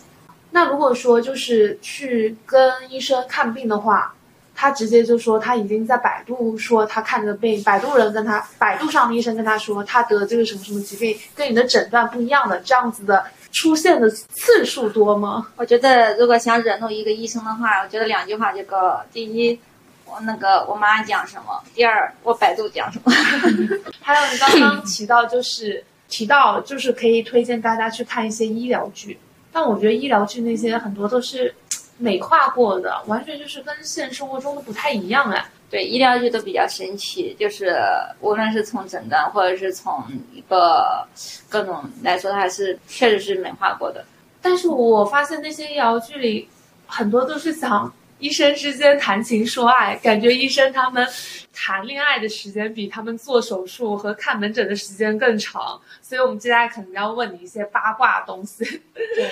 [0.52, 4.14] 那如果说就是去跟医生看病的话，
[4.54, 15.46] 他直接就说他已经在百度说他看着病，百度人跟他百度上的医生跟他说他得这个什么什么疾病，跟你的诊断不一样的，这样子的出现的次数多吗？
[15.56, 19.06] 我觉得如果想惹怒一个医生的话，我觉得两句话就够了。
[19.12, 19.58] 第一，
[20.06, 23.12] 我那个我妈讲什么；第二，我百度讲什么。
[24.00, 29.18] 还有你刚刚提到就是提到就是可以推荐大家去看一些医疗剧，
[29.52, 31.54] 但我觉得医疗剧那些很多都是
[31.98, 35.46] 美化过的，完全就是跟现实生活中的不太一样哎。
[35.72, 37.74] 对，医疗剧都比较神奇，就是
[38.20, 40.04] 无论是从诊断或者是从
[40.34, 41.02] 一个
[41.48, 44.04] 各种来说，它还是确实是美化过的。
[44.42, 46.46] 但是我发现那些医疗剧里
[46.86, 51.08] 很多都是讲医生之间谈情说爱，感觉医生他们
[51.54, 58.62] 谈恋爱的时间比他们做手术和看门诊的时间更长，所以我们接下来可能要问你一些八卦东西。
[58.94, 59.30] 对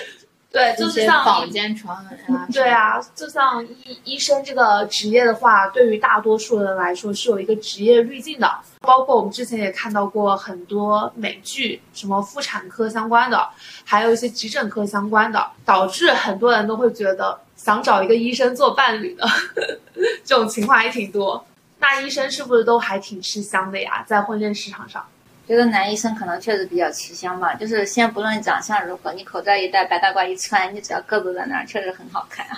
[0.51, 8.53] 对，就是像坊间传闻啊，对啊，就像医医生这个职业的话，对于大多数人来说是有一个职业滤镜的。
[8.81, 13.47] 包括我们之前也看到过很多美剧，什么妇产科相关的，
[13.85, 19.25] 还有一些急诊科相关的，导致很多人都会觉得想找一个医生做伴侣的，
[20.25, 21.45] 这种情况还挺多。
[21.79, 24.03] 那医生是不是都还挺吃香的呀？
[24.05, 25.05] 在婚恋市场上？
[25.47, 32.57] 觉得男医生可能确实比较吃香吧，就是先不论长相如何，你口罩一戴，白大褂一穿，你只要个子在那儿，确实很好看啊。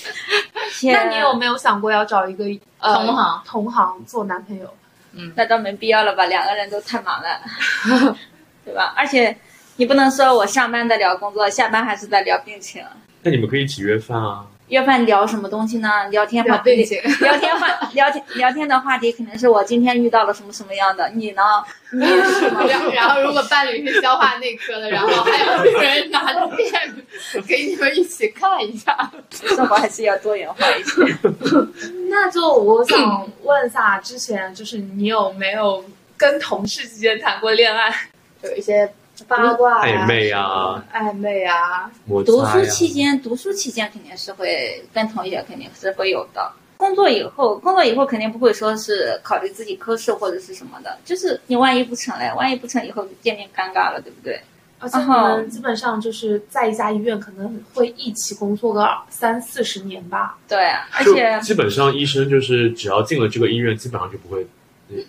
[0.92, 2.44] 那你有没有想过要找一个
[2.78, 4.72] 呃同行同行做男朋友？
[5.18, 7.40] 嗯那倒没必要了吧，两个人都太忙了，
[8.64, 8.92] 对吧？
[8.96, 9.36] 而且
[9.76, 12.84] 你不能说我上班在聊工作，下班还是在聊病情。
[13.22, 14.46] 那你们可以一起约饭啊。
[14.68, 15.88] 约饭聊什么东西呢？
[16.10, 16.74] 聊天话题
[17.20, 21.42] 聊 天话聊天聊天的话题肯定是我今天遇到了什么什么样的，你呢？
[21.92, 22.66] 你是什么？
[22.66, 26.68] 然后然后如果伴侣是消化内科的，然后还有人拿着电
[27.46, 29.10] 给你们一起看一下。
[29.30, 31.16] 生活还是要多元化一些。
[32.10, 35.84] 那就我想问一下，之前就是你有没有
[36.16, 37.94] 跟同事之间谈过恋爱？
[38.42, 38.92] 有一些
[39.24, 42.64] 八卦呀、暧昧啊，暧昧啊，摩读书。
[42.66, 46.52] 期间，读书期间肯定是会跟同学肯定是会有的。
[46.76, 54.40] 工作以后，工作以后肯定不会说是考虑自己科室或者是什么的，就是你万一不成嘞，万一不成以后就见面尴尬了，对不对？
[54.78, 60.36] 而且你们基本上就是在一家医院可能会一起工作个三四十年吧。
[60.46, 64.46] 对，而且基本上医生就是只要进了这个医院，基本上就不会。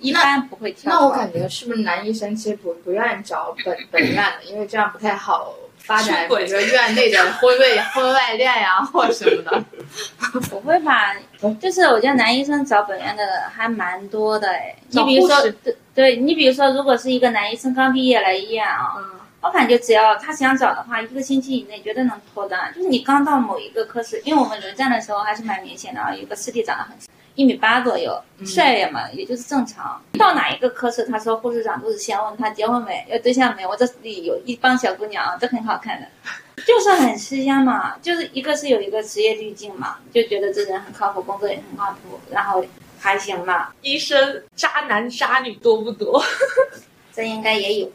[0.01, 0.91] 一般不会跳。
[0.91, 9.63] 那我感觉是不是男医生其实不不愿意找本本院的，因为这样不太好发展，比出轨如说院内的婚外 婚外恋呀、或什么的。
[10.49, 11.15] 不会吧？
[11.61, 14.75] 就是我觉得男医生找本院的还蛮多的哎。
[14.89, 19.03] 你比如说，对对，你比如说，如果是一个男医生刚毕业来医院啊，嗯，
[19.48, 22.74] 我感觉只要他想找的话，一个星期以内绝对能脱单。
[22.76, 26.93] 就是你刚到某一个科室，因为我们轮战的时候还是蛮明显的啊，有个师弟长得很
[27.36, 30.02] 一米八左右，帅也嘛，也就是正常。
[30.20, 33.66] 到哪一个科室，他说护士长都是先问他结婚没，有对象没。
[33.66, 36.08] 我这里有一帮小姑娘，都很好看的，
[36.66, 37.95] 就是很吃香嘛。
[38.02, 42.62] 就是一个是有一个职业滤镜嘛，就觉得这人很靠谱，工作也很靠谱，然后
[43.00, 46.22] 还行嘛，医生渣男渣女多不多？
[47.16, 47.89] 这应该也有。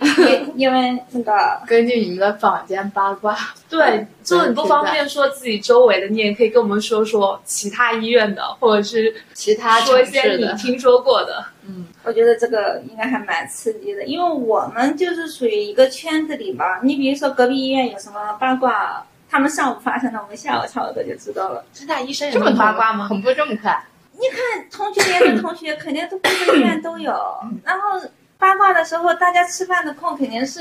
[0.54, 3.36] 因因为那个 根据你们的坊间八卦，
[3.68, 11.44] 对，就你不方便说自己周围的，你也可以跟我们说说其他医院的，或者是其他说一些你听说过的。
[11.64, 16.80] 嗯，我觉得这个应该还蛮刺激的，因为我们就是属于一个圈子里吧。
[16.82, 21.64] 你比如说隔壁医院有什么八卦，他们上午发生的，我们下午差不多就知道了。
[21.72, 23.06] 真的，医生也这么八卦吗？
[23.08, 23.84] 同步这么快？
[24.14, 27.12] 你看同学连的同学肯定都各个医院都有，
[27.64, 28.00] 然后
[28.42, 30.60] 八卦的时候，大家吃饭的空肯定是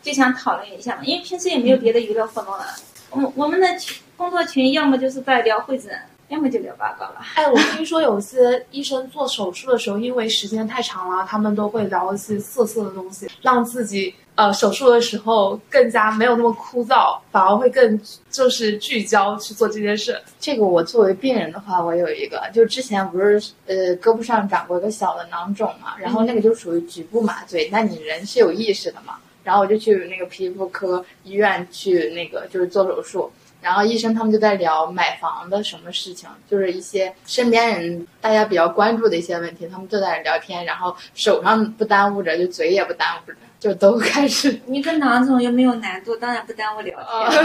[0.00, 2.66] 就想讨论一下嘛，因为平时也没有别的娱乐活动了。
[3.10, 5.90] 我们我们的群工作群要么就是在聊会诊，
[6.28, 7.16] 要么就聊八卦了。
[7.34, 20.16] 哎，我听说有些医生做手术的时候，因为时间太长了，他们都会聊一些色色的东西，让自己呃手术的时候更加没有那么枯燥，反而会更就是聚焦去做这件事。
[20.38, 44.60] 这个我作为病人的话，我有一个，就之前不是呃胳膊上长过一个小的囊肿嘛，然后那个就属于局部麻醉，那你人是有意识的嘛，然后我就去那个皮肤科医院去那个就是做手术，然后医生他们就在聊买房的什么事情，就是一些身边人大家比较关注的一些问题，他们就在聊天，然后手上不耽误着，就嘴也不耽误着，就都开始。
[44.66, 46.96] 你跟囊肿又没有难度，当然不耽误聊
[47.30, 47.44] 天。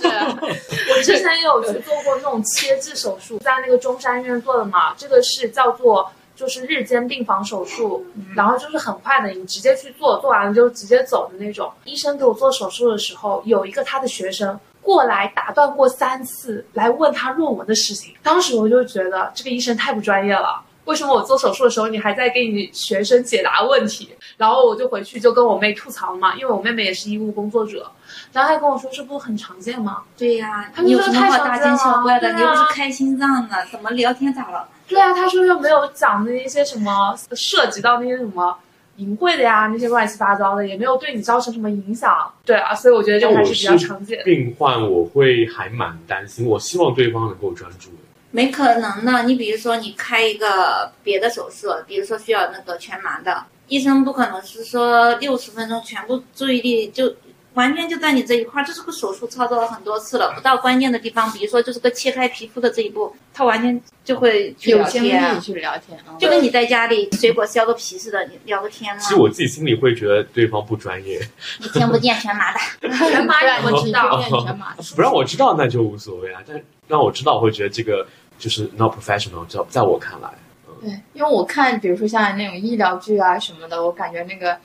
[0.00, 8.04] 是啊， 我之前也有去做过那种切痣手术，在那个中山医院做的嘛，这个是叫做就是日间病房手术，
[8.36, 11.72] 然后就是很快的，你直接去做，做完了就直接走的那种。
[11.84, 18.14] 医生给我做手术的时候，有一个他的学生过来打断过三次，来问他论文的事情。
[18.22, 20.62] 当时我就觉得这个医生太不专业了。
[20.84, 24.16] 为什么我做手术的时候，你还在给你学生解答问题？
[24.38, 27.90] 然后我就回去就跟我妹吐槽嘛，因为我妹妹也是医务工作者，
[28.32, 30.02] 然后她跟我说这不很常见吗？
[30.16, 32.28] 对呀、他们你有什么说太常好大惊见了小怪的？
[32.30, 34.66] 啊你又不是开心脏的，怎么聊天咋了？
[34.86, 38.56] 对啊，他说又没有讲那一些什么涉及到那些什么
[38.98, 42.32] 淫秽的呀，那些乱七八糟的，也没有对你造成什么影响。
[42.44, 44.24] 对啊，所以我觉得这个还是比较常见的。
[44.24, 46.46] 病患，我会还蛮担心。
[46.46, 47.90] 我希望对方能够专注。
[48.30, 49.22] 没可能的。
[49.22, 57.14] 你比如说，你开一个别的手术，比如说需要那个全麻的，医生不可能是说六十分钟全部注意力就
[57.58, 58.64] 完全就在你这一块儿。
[58.64, 66.14] 这是个手术操作了很多次了，不到关键的地方，比如说就是个切开皮肤的这一步，他完全就会去聊有精力天，去聊天啊。
[66.20, 69.08] 就跟你在家里水果削个皮似的，你聊个天嘛其。
[69.08, 71.20] 实我自己心里会觉得对方不专业，
[71.58, 72.60] 你听不见全麻的，
[73.10, 74.22] 全麻你怎么知道？
[74.44, 76.40] 全麻的不让我知道那就无所谓啊。
[76.46, 78.06] 但让我知道，我会觉得这个
[78.38, 80.28] 就是 not professional，在在我看来。
[80.80, 84.56] 对，因为我看，比如说像那种医疗剧啊什么的，我感觉那个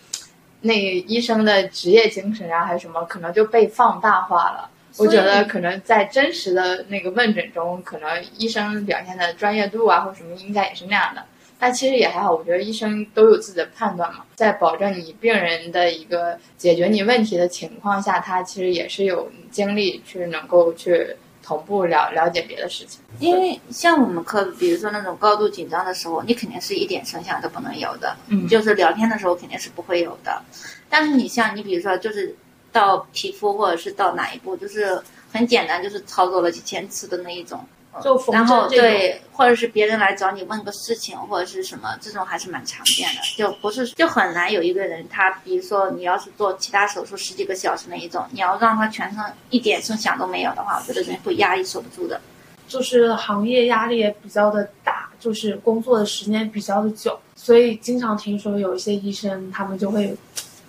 [0.63, 4.69] 那医生的职业精神啊，还是什么，可能就被放大化了。
[4.97, 11.23] 我觉得可能在真实的那个问诊中，可能医生表现的专业度啊，或者什么，应该也是那样的。
[11.59, 23.01] 但其实也还好，我觉得医生都有自己的判断嘛，在保证你病人的一个解决你问题的情况下，他其实也是有精力去能够去同步了了解别的事情。
[23.19, 30.41] 因为像我们科，比如说那种高度紧张的时候，你肯定是一点声响都不能有的，嗯就是聊天的时候肯定是不会有的。
[30.89, 32.35] 但是你像你比如说，就是
[32.71, 34.99] 到皮肤或者是到哪一步，就是
[35.31, 37.63] 很简单，就是操作了几千次的那一种。
[38.01, 52.19] 就缝然后对，或者是别人来找你问个事情或者是什么，这种还是蛮常见的，就不是就很难有一个人他，比如说你要是做其他手术十几个小时那一种，你要让他全身一点声响都没有的话，我觉得人会压抑受不住的。
[52.65, 60.15] 就是行业压力也比较的大，就是工作的时间比较的久，所以经常听说有一些医生他们就会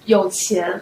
[0.05, 0.79] 有钱，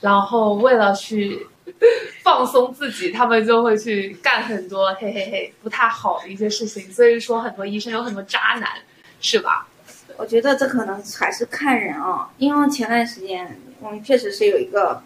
[0.00, 1.44] 然后为了去
[2.22, 6.92] 放松自己，他们就会去干很多嘿嘿嘿不太好的一些事情。
[6.92, 8.68] 所以说很多医生有很多渣男，
[9.20, 9.66] 是吧？
[10.16, 15.02] 我觉得这可能还是看人啊，因为前段时间我们确实是有一个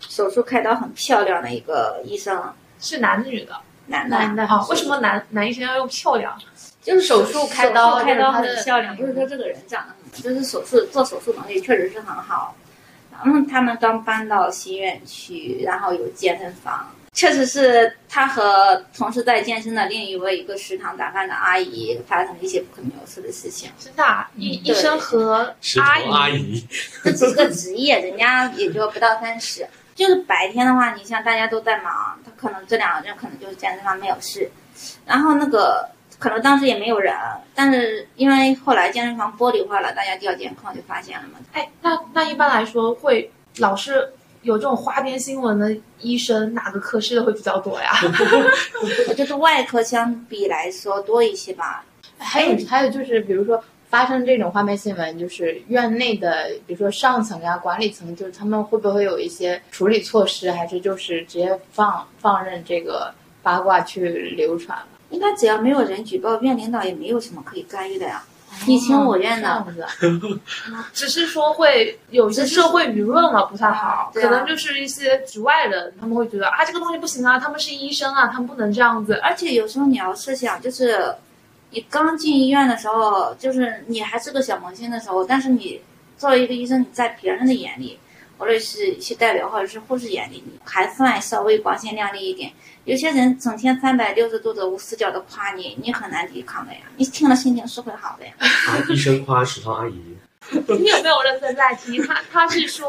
[0.00, 3.54] 手术开刀很漂亮的一个医生，是男的女的？
[3.86, 6.36] 男的，男的啊，为什么男男医生要用漂亮？
[6.82, 12.54] 就是手术开刀开刀很漂亮，不是说这个人长得很，就是手术做手术能力确实是很好。
[13.24, 23.70] 然后他们刚搬到新院区，然后有健身房，确实是他和同时在健身的另一位一个食堂打饭的阿姨发生了一些不可描述的事情。
[23.78, 26.64] 真的啊，医医生和阿姨阿姨，
[27.02, 29.66] 这只是个职业，人家也就不到三十。
[29.94, 34.48] 就是白天的话，你像大家都在忙，他可能这两个人可能就是健身房没有事，
[35.04, 37.14] 然后那个可能当时也没有人，
[37.54, 41.38] 但是因为后来健身房玻璃化了，大家调监控就发现了嘛。
[41.52, 44.12] 哎，那那一般来说会老是
[44.42, 47.90] 有这种花边新闻的医生，哪个科室的会比较多呀？
[49.08, 51.84] 我觉得外科相比来说多一些吧。
[52.18, 64.86] 还有还有就是，比如说发生这种花边新闻，就是院内的，比如说上层呀、管理层，就是他们会不会有一些处理措施，还是就是直接放放任这个八卦去流传了？
[65.10, 68.24] 应该只要没有人举报，院领导也没有什么可以干预的呀。
[68.66, 69.66] 你情我愿的，
[70.92, 79.14] 只是说会有一些社会舆论嘛不太好，可能就是一些局外人，他们会觉得啊这个东西不行啊，他们是医生啊，他们不能这样子。
[79.22, 81.14] 而且有时候你要设想，就是
[81.70, 85.80] 你刚进医院的时候，就是你还是个小萌新的时候，但是你
[86.16, 87.98] 作为一个医生，你在别人的眼里，
[88.38, 92.50] 无论是一些代表或者是护士眼里，你还算稍微光鲜亮丽一点。
[92.88, 96.80] 有些人整天三百六十度的无死角的夸你，你很难抵抗的呀。
[96.96, 98.32] 你听了心情是会好的呀。
[98.40, 100.16] 啊，医生夸食堂阿姨，
[100.50, 102.02] 你有没有认真在听？
[102.06, 102.88] 他他是说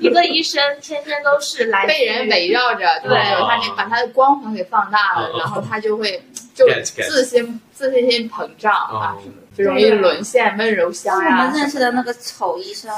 [0.00, 6.20] 一个医生天天都是来被人围绕着，对对他那把他的光环给放大了，哦然后他就会
[6.52, 9.16] 就自信自信心膨胀啊
[9.56, 11.52] 就容易沦陷温柔乡我们。
[11.52, 12.90] 认识的那个丑医生，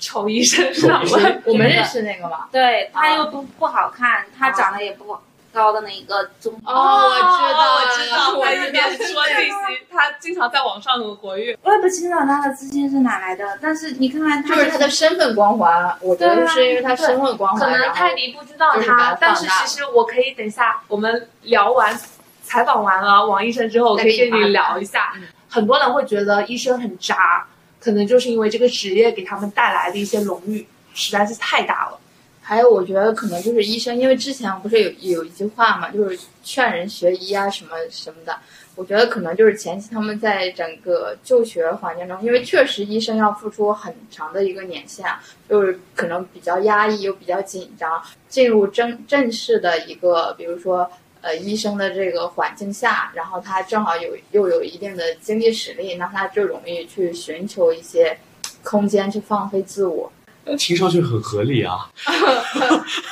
[0.00, 1.20] 丑医生是吧丑医？
[1.22, 2.48] 生 我们认识那个吗？
[2.50, 5.16] 对他又不不好看，他长得也不
[5.52, 11.56] 高的那一个中哦我知道我知道，我一边说信息，他经常在网上很活跃。
[11.62, 21.96] 我也不清楚他的资金是哪来的，但是你看看他就是他的身份光环，我觉得是因为他身份光环，可能泰迪不知道他，但是其实我可以等一下我们聊完
[22.42, 25.12] 采访完了王医生之后，我可以跟你聊一下。
[25.16, 25.22] 嗯
[25.52, 27.46] 很多人会觉得医生很渣，
[27.78, 31.98] 可能就是因为这个职业给他们带来的一些荣誉实在是太大了。
[32.44, 38.36] 还有，我觉得可能就是医生，因为之前不是有有一句话嘛，就是劝人学医啊，什么什么的。
[38.74, 45.06] 我觉得可能就是前期他们在整个就学环境中，因为确实医生要付出很长的一个年限，
[45.48, 50.90] 就是可能比较压抑又比较紧张，进入正正式的一个，比如说
[51.20, 58.18] 呃医生的这个环境下，然后他正好有又有一定的经济实力，那他就容易去寻求一些
[58.64, 60.10] 空间去放飞自我。
[60.58, 61.90] 听上去很合理啊。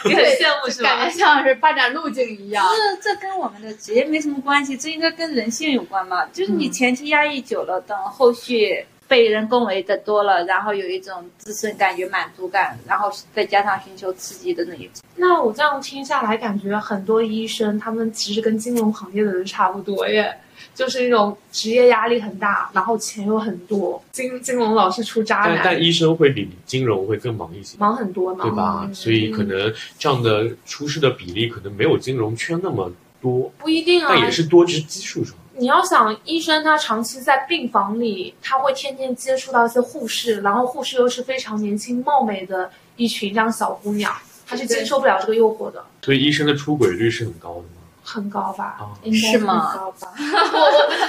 [0.04, 0.96] 你很羡慕是吧？
[0.96, 2.64] 感觉像是发展路径一样。
[3.02, 6.24] 这 这跟我们的职业没什么关系，这应该跟人性有关嘛。
[6.32, 15.02] 就是你前期压抑久了，等后续被人恭维的多了，然后有一种自身感觉满足感，然后再加上寻求刺激的那一种。
[15.16, 20.36] 那我这样听下来，感觉很多医生他们其实跟金融行业的人差不多耶。
[20.74, 28.88] 就是那种职业压力很大，然后钱又很多，金金融老是出渣男，但医生会比金融会更忙一些，忙很多呢，对吧？
[28.92, 32.90] 所以可能这样的出事的比例可能没有金融圈那么
[33.20, 35.34] 多，不一定啊，但也是多，只是基数上。
[35.56, 44.10] 你要想，医生他长期在病房里，他会天天接触到一些护士，然后护士又是非常年轻貌美的一群这样小姑娘，
[44.46, 45.84] 他是接受不了这个诱惑的。
[46.02, 47.79] 所以医生的出轨率是很高的吗？
[48.02, 48.78] 很高吧？
[49.12, 49.74] 是吗？
[49.74, 50.12] 高吧？
[50.16, 51.00] 我不知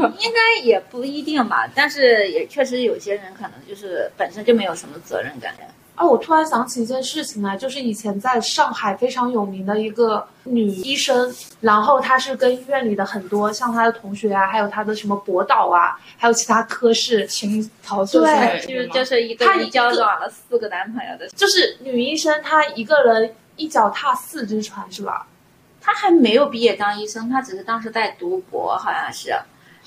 [0.00, 1.68] 道，应该也不一定吧。
[1.74, 5.54] 但是也确实有些人可能就是本身就没有什么责任感。
[5.94, 23.34] 啊，我突然想起一件事情来，就是以前在上海非常有名的一个女医生，然后她是跟医院里的很多像她的同学啊，还有她的什么博导啊，还有其他科室情桃色对，就是就是一个一交往了四个男朋友的，就是女医生她一个人。
[23.58, 25.26] 一脚踏四只船是吧？
[25.80, 29.34] 他还没有毕业当医生，他只是当时在读博，好像是。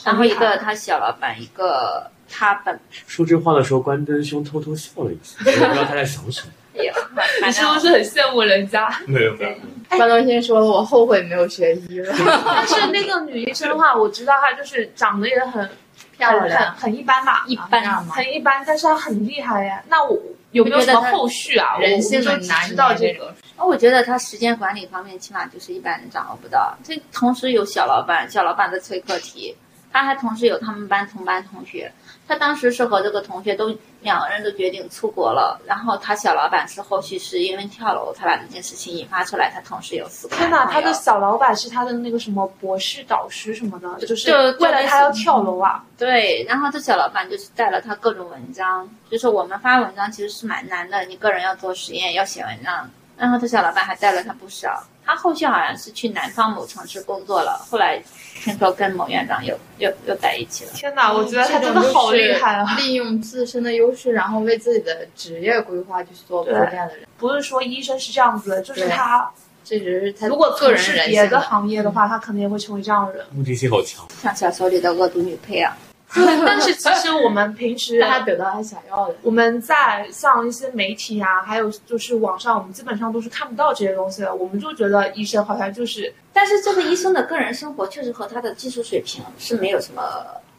[0.04, 2.80] 然后一个他小老板，一个他本。
[3.08, 6.54] 说这话的时候，关灯兄偷偷笑了一下， 不知道他在想什么。
[6.74, 8.90] 你是不是很羡慕人家？
[9.06, 9.98] 没有没有。
[9.98, 12.12] 关灯兄说：“我后悔没有学医了。”
[12.48, 15.70] 但是那个女医生的话，我知道她就是长得也很
[16.18, 17.44] 漂亮，很很一般吧？
[17.46, 19.84] 一般，很一般，但是她很厉害呀。
[19.90, 20.18] 那我
[20.52, 21.78] 有没有什么后续啊？
[21.78, 23.34] 人性的难知道这个。
[23.58, 26.76] 那我觉得他时间管理方面，起码就是一般人掌握不到。
[26.84, 29.56] 这同时有小老板，小老板的催课题，
[29.92, 31.92] 他还同时有他们班同班同学。
[32.32, 39.52] 他当时是和这个同学都两个人都决定出国了，然后他小老板是后续是因为跳楼才把这件事情引发出来。
[39.54, 40.38] 他同时有四个。
[40.38, 45.84] 天哪，他的小老板是他的那个什么博士导师什么的，就是为了他要跳楼啊。
[45.98, 52.90] 对，然后这小老板就是带了他各种文章，就是我们发文章其实是蛮难的，你个人要做实验，要写文章。
[53.18, 58.02] 然后这小老板还带了他不少，他后续好像是去南方某城市工作了，后来
[58.36, 60.72] 听说跟某院长又又又在一起了。
[60.74, 62.76] 天哪，我觉得他真的好厉害啊！
[62.78, 67.08] 利用自身的优势，然后为自己的职业规划去做铺垫的人。
[67.18, 69.30] 不是说医生是这样子的，就是他，
[69.64, 73.26] 这只是他如果个人别的行业的话，他可能也会成为这样的人。
[73.32, 75.78] 目的性好强，像小说里的恶毒女配啊。
[76.46, 84.36] 但是其实我们平时他得到他想要的，我们在像一些媒体啊，还有就是网上，我们基本上都是看不到这些东西的。
[84.36, 90.04] 我们就觉得医生好像就是，但是这个医生的个人生活确实和他的技术水平是没有什么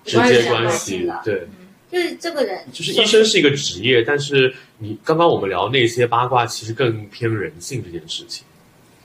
[0.04, 1.20] 直接关系的。
[1.22, 1.46] 对，
[1.90, 8.44] 就是这个人，就是医生是一个职业，但是你刚刚我们聊那些八卦，其实更偏人性这件事情。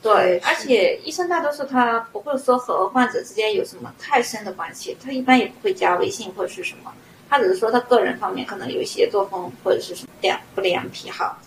[0.07, 6.93] 对，而且医生大多数他不会说和患者之间有什么太深的关系，他一般也不会加微信或者是什么，
[7.29, 11.37] 他只是说他个人方面可能有一些作风或者是什么良不良癖好。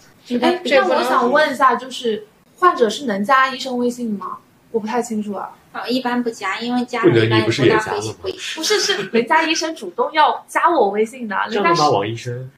[0.40, 2.26] 哎，那我想问一下，就是
[2.58, 4.38] 患者是能加医生微信吗？
[4.70, 5.50] 我不太清楚啊。
[5.72, 8.14] 啊，一般不加，因为加一般不加微信？
[8.56, 11.36] 不是，是人家医生主动要加我微信的。
[11.50, 11.90] 真的吗？
[11.90, 12.50] 王医生？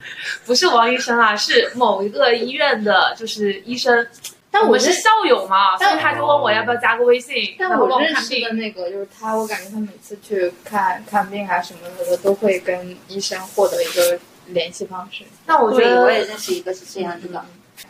[0.47, 4.07] 不是王医生啊，是某一个医院的，就是医生。
[4.53, 7.57] 但我是校友嘛，所以他就问我要不要加个微信。
[7.59, 15.25] 但我认识的那个就是他，我感觉他每次去看看病啊什么的，都会跟医生获得一个联系方式。
[15.47, 17.45] 那我觉得我也认识一个是这样子的。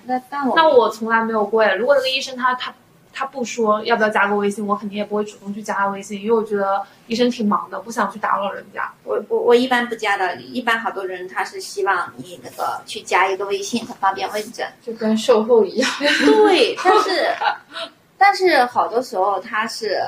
[0.05, 1.75] 那但我那我从来没有过呀。
[1.75, 2.73] 如果那个医生他他。
[3.13, 8.91] 他不说要不要加个微信，我肯定也不会主动去加他微信，因为我觉得医生挺忙的，不想去打扰人家。
[9.05, 15.91] 我我我一般不加的，一般好多人他是希望你那个去加一个微信，他方便问诊，就跟售后一样。
[16.01, 17.35] 对，但是
[18.17, 20.01] 但是好多时候他是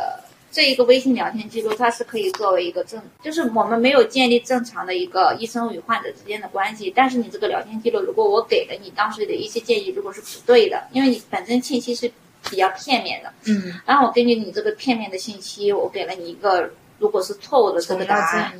[0.50, 12.11] 这一个微信聊天记录，它是可以作为一个正，就是我们没有建立正常的一个医生与患者之间的关系，但是你这个聊天记录，如果我给了你当时的一些建议，如果是不对的，因为你本身信息是。
[12.51, 18.53] 比较片面的，嗯，然后我根据你这个片面的信息，我给了你一个，如果是错误的这个答案，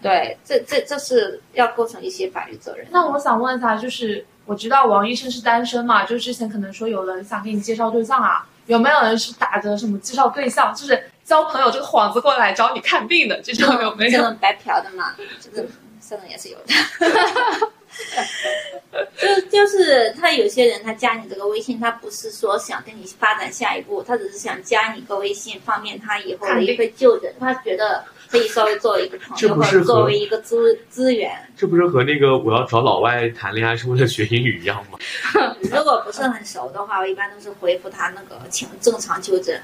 [0.00, 2.86] 对，这这这是要构成一些法律责任。
[2.90, 14.10] 那我想问一下，就是我知道王医生是单身嘛，就之前可能说有人想给你介绍对象啊，有没有人是打着什么介绍对象，就是交朋友这个幌子过来找你看病的这种有没有？
[14.10, 15.66] 这种白嫖的嘛，这个
[16.00, 16.72] 这种也是有的。
[19.16, 31.32] 就就是他有些人他加你这个微信，他不是说想跟你发展下一步，他只是想加你个微信，方便他以后的一个就诊，他觉得可以稍微作为一个朋友或者作为一个资资源。
[31.56, 34.98] 这不是和那个我要找老外谈恋爱是为了学英语一样吗？
[35.62, 39.60] 如果不是很熟的话，我一般都是回复他那个请正常就诊。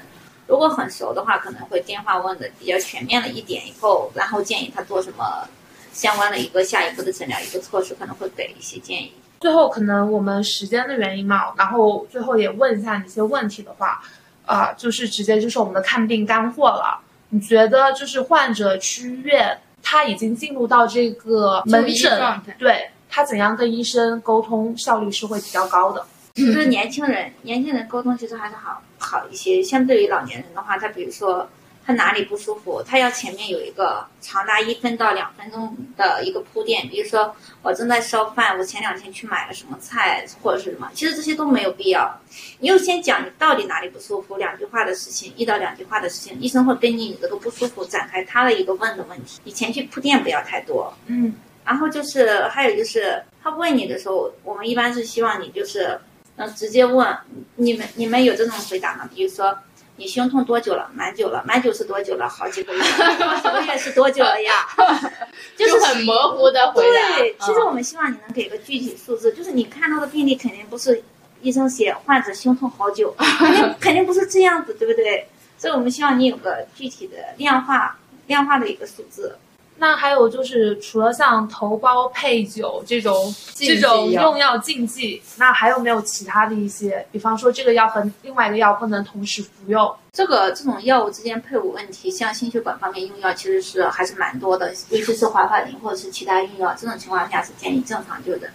[0.47, 5.47] 如果很熟的话，可能会电话问的比较全面了一点，以后然后建议他做什么
[5.91, 9.13] 相关的一个下一步的诊疗一个措施，可能会给一些建议。
[9.39, 14.01] 最后可能我们时间的原因嘛，然后最后也问一下你一些问题的话，
[14.45, 16.99] 啊、就是直接就是我们的看病干货了。
[17.29, 26.05] 你觉得就是患者去医院，他已经进入到这个门诊状态，对他怎样跟医生沟通效率是会比较高的。
[26.35, 29.61] 就是年轻人，年轻人沟通其实还是好好一些。
[29.63, 31.49] 相对于老年人的话，他比如说
[31.85, 36.87] 他哪里不舒服，他要前面有一个长达一分到两分钟的一个铺垫。
[36.87, 42.15] 比如说我正在烧饭，我前两天去买了什么菜或者是什么，其实这些都没有必要。
[42.59, 49.39] 你就先讲你到底哪里不舒服，两句话的事情，一到两句话的事情，医生会根据你这个不舒服展开他的一个问的问题。
[49.43, 50.93] 你前期铺垫不要太多。
[51.07, 51.33] 嗯，
[51.65, 55.99] 然后就是还有就是他问你的时候，我们一般是希望你就是
[56.35, 57.17] 呃直接问
[57.55, 59.09] 你们你们有这种回答吗？
[59.13, 59.57] 比如说
[60.01, 60.89] 你胸痛多久了？
[60.95, 62.27] 蛮久了，蛮久是多久了？
[62.27, 64.51] 好几个月，好 几个月是多久了呀？
[65.55, 67.17] 就是很模糊的回答。
[67.19, 71.03] 对，其实嗯我们希望你能给个具体数字，就是你看到的病例肯定不是
[71.43, 75.27] 医生写患者胸痛好久， 肯定肯定不是这样子，对不对？
[75.59, 77.95] 所以我们希望你有个具体的量化
[78.25, 79.37] 量化的一个数字。
[79.81, 87.03] 那还有就是除了像头孢配酒这种这种用药禁忌，那还有没有其他的一些？
[87.11, 89.91] 比方说这个药和另外一个药不能同时服用。
[90.11, 98.47] 这个这种药物之间配伍问题，像心血管方面用药其实是还是蛮多的，尤其是华法林或者是其他用药，这种情况下是建议正常就诊。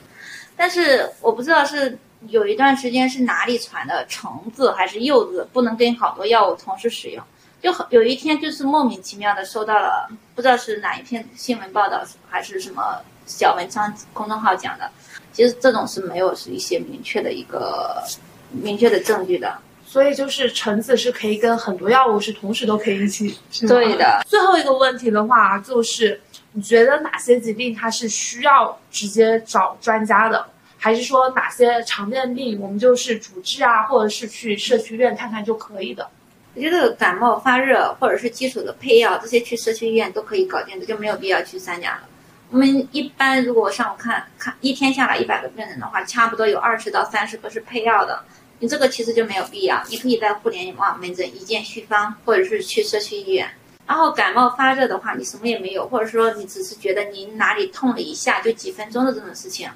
[0.56, 1.98] 但是我不知道是
[2.28, 7.24] 有一段时间是哪里传的橙子还是柚子，不能跟好多药物同时使用。
[7.66, 14.88] 就很有一天就是莫名其妙的收到了，不知道是哪一篇新闻报道还是什么小文章公众号讲的，
[15.32, 18.00] 其实这种是没有是一些明确的一个
[18.52, 19.58] 明确的证据的。
[19.84, 23.36] 所以就是橙子是可以跟很多药物是同时都可以一起。
[23.50, 24.22] 是对的。
[24.28, 26.20] 最后一个问题的话，就是
[26.52, 30.46] 你觉得哪些疾病它是需要直接找专家的，
[30.78, 36.08] 还是说哪些常见病我们就是主治啊，或者是去社区医院看看就可以的？
[36.56, 42.08] 我觉得感冒发热或者是基础的配药，这些去社区医院都可以搞定的，就没有必要去三甲了。
[42.50, 48.24] 我们一般如果上午看看一天下来一百个病人的话，差不多有二十到三十个是配药的，
[48.58, 49.82] 你这个其实就没有必要。
[49.90, 53.46] 你可以在互联网门诊一键续方，或者是去社区医院。
[53.86, 59.68] 然后感冒发热的话，你什么也没有，或者说你只是觉得你哪里痛了一下，就几分钟的这种事情，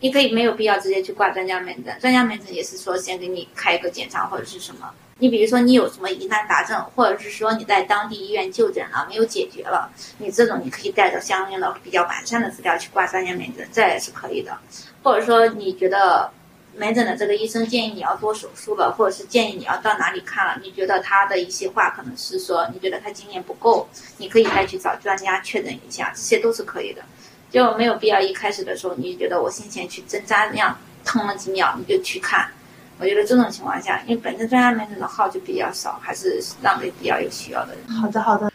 [0.00, 1.96] 你可以没有必要直接去挂专家门诊。
[1.98, 4.92] 专家门诊也是说先给你开一个检查或者是什么。
[5.18, 14.58] 你比如说你有什么疑难杂症，或者是说你在当地医院就诊了没有解决了，你这种你可以带着相应的比较完善的资料去挂专家门诊，这也是可以的。
[15.02, 16.30] 或者说你觉得
[16.76, 23.88] 门诊的这个医生建议你要做手术了，或者是建议你要到哪里看了，你觉得他的一些话可能是说你觉得他经验不够，
[24.18, 27.02] 你可以再去找专家确诊一下，这些都是可以的。
[27.50, 32.50] 就没有必要一开始的时候你觉得我先前去针扎那样疼了几秒你就去看。
[32.98, 37.96] 我觉得这种情况下，因为本身专家门诊的号就比较少，还是让给比较有需要的人。
[37.96, 38.50] 好的，好的。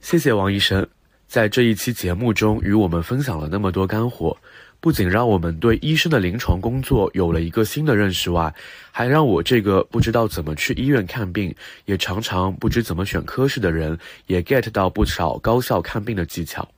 [0.00, 0.86] 谢谢王医生，
[1.28, 4.36] 在这一期节目中与我们分享了那么多干货，
[4.80, 8.52] 不仅让我们对医生的临床工作有了一个新的认识外，
[8.90, 16.68] 还让我这个不知道怎么去医院看病，也常常不知怎么选科室的人，也 get 到不少高效看病的技巧。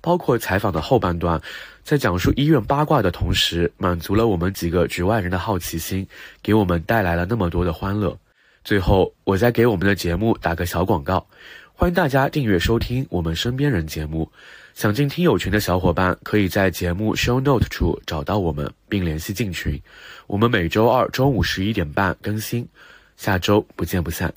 [0.00, 1.40] 包括采访的后半段，
[1.82, 6.06] 在讲述医院八卦的同时，满足了我们几个局外人的好奇心，
[6.42, 8.18] 给我们带来了那么多的欢乐。
[8.64, 11.26] 最后，我再给我们的节目打个小广告，
[11.72, 14.30] 欢迎大家订阅收听我们身边人节目。
[14.74, 19.80] 想进听友群的小伙伴，可以在节目 show note 处找到我们，并联系进群。
[20.26, 22.68] 我们每周二中午十一点半更新，
[23.16, 24.32] 下周不见不散。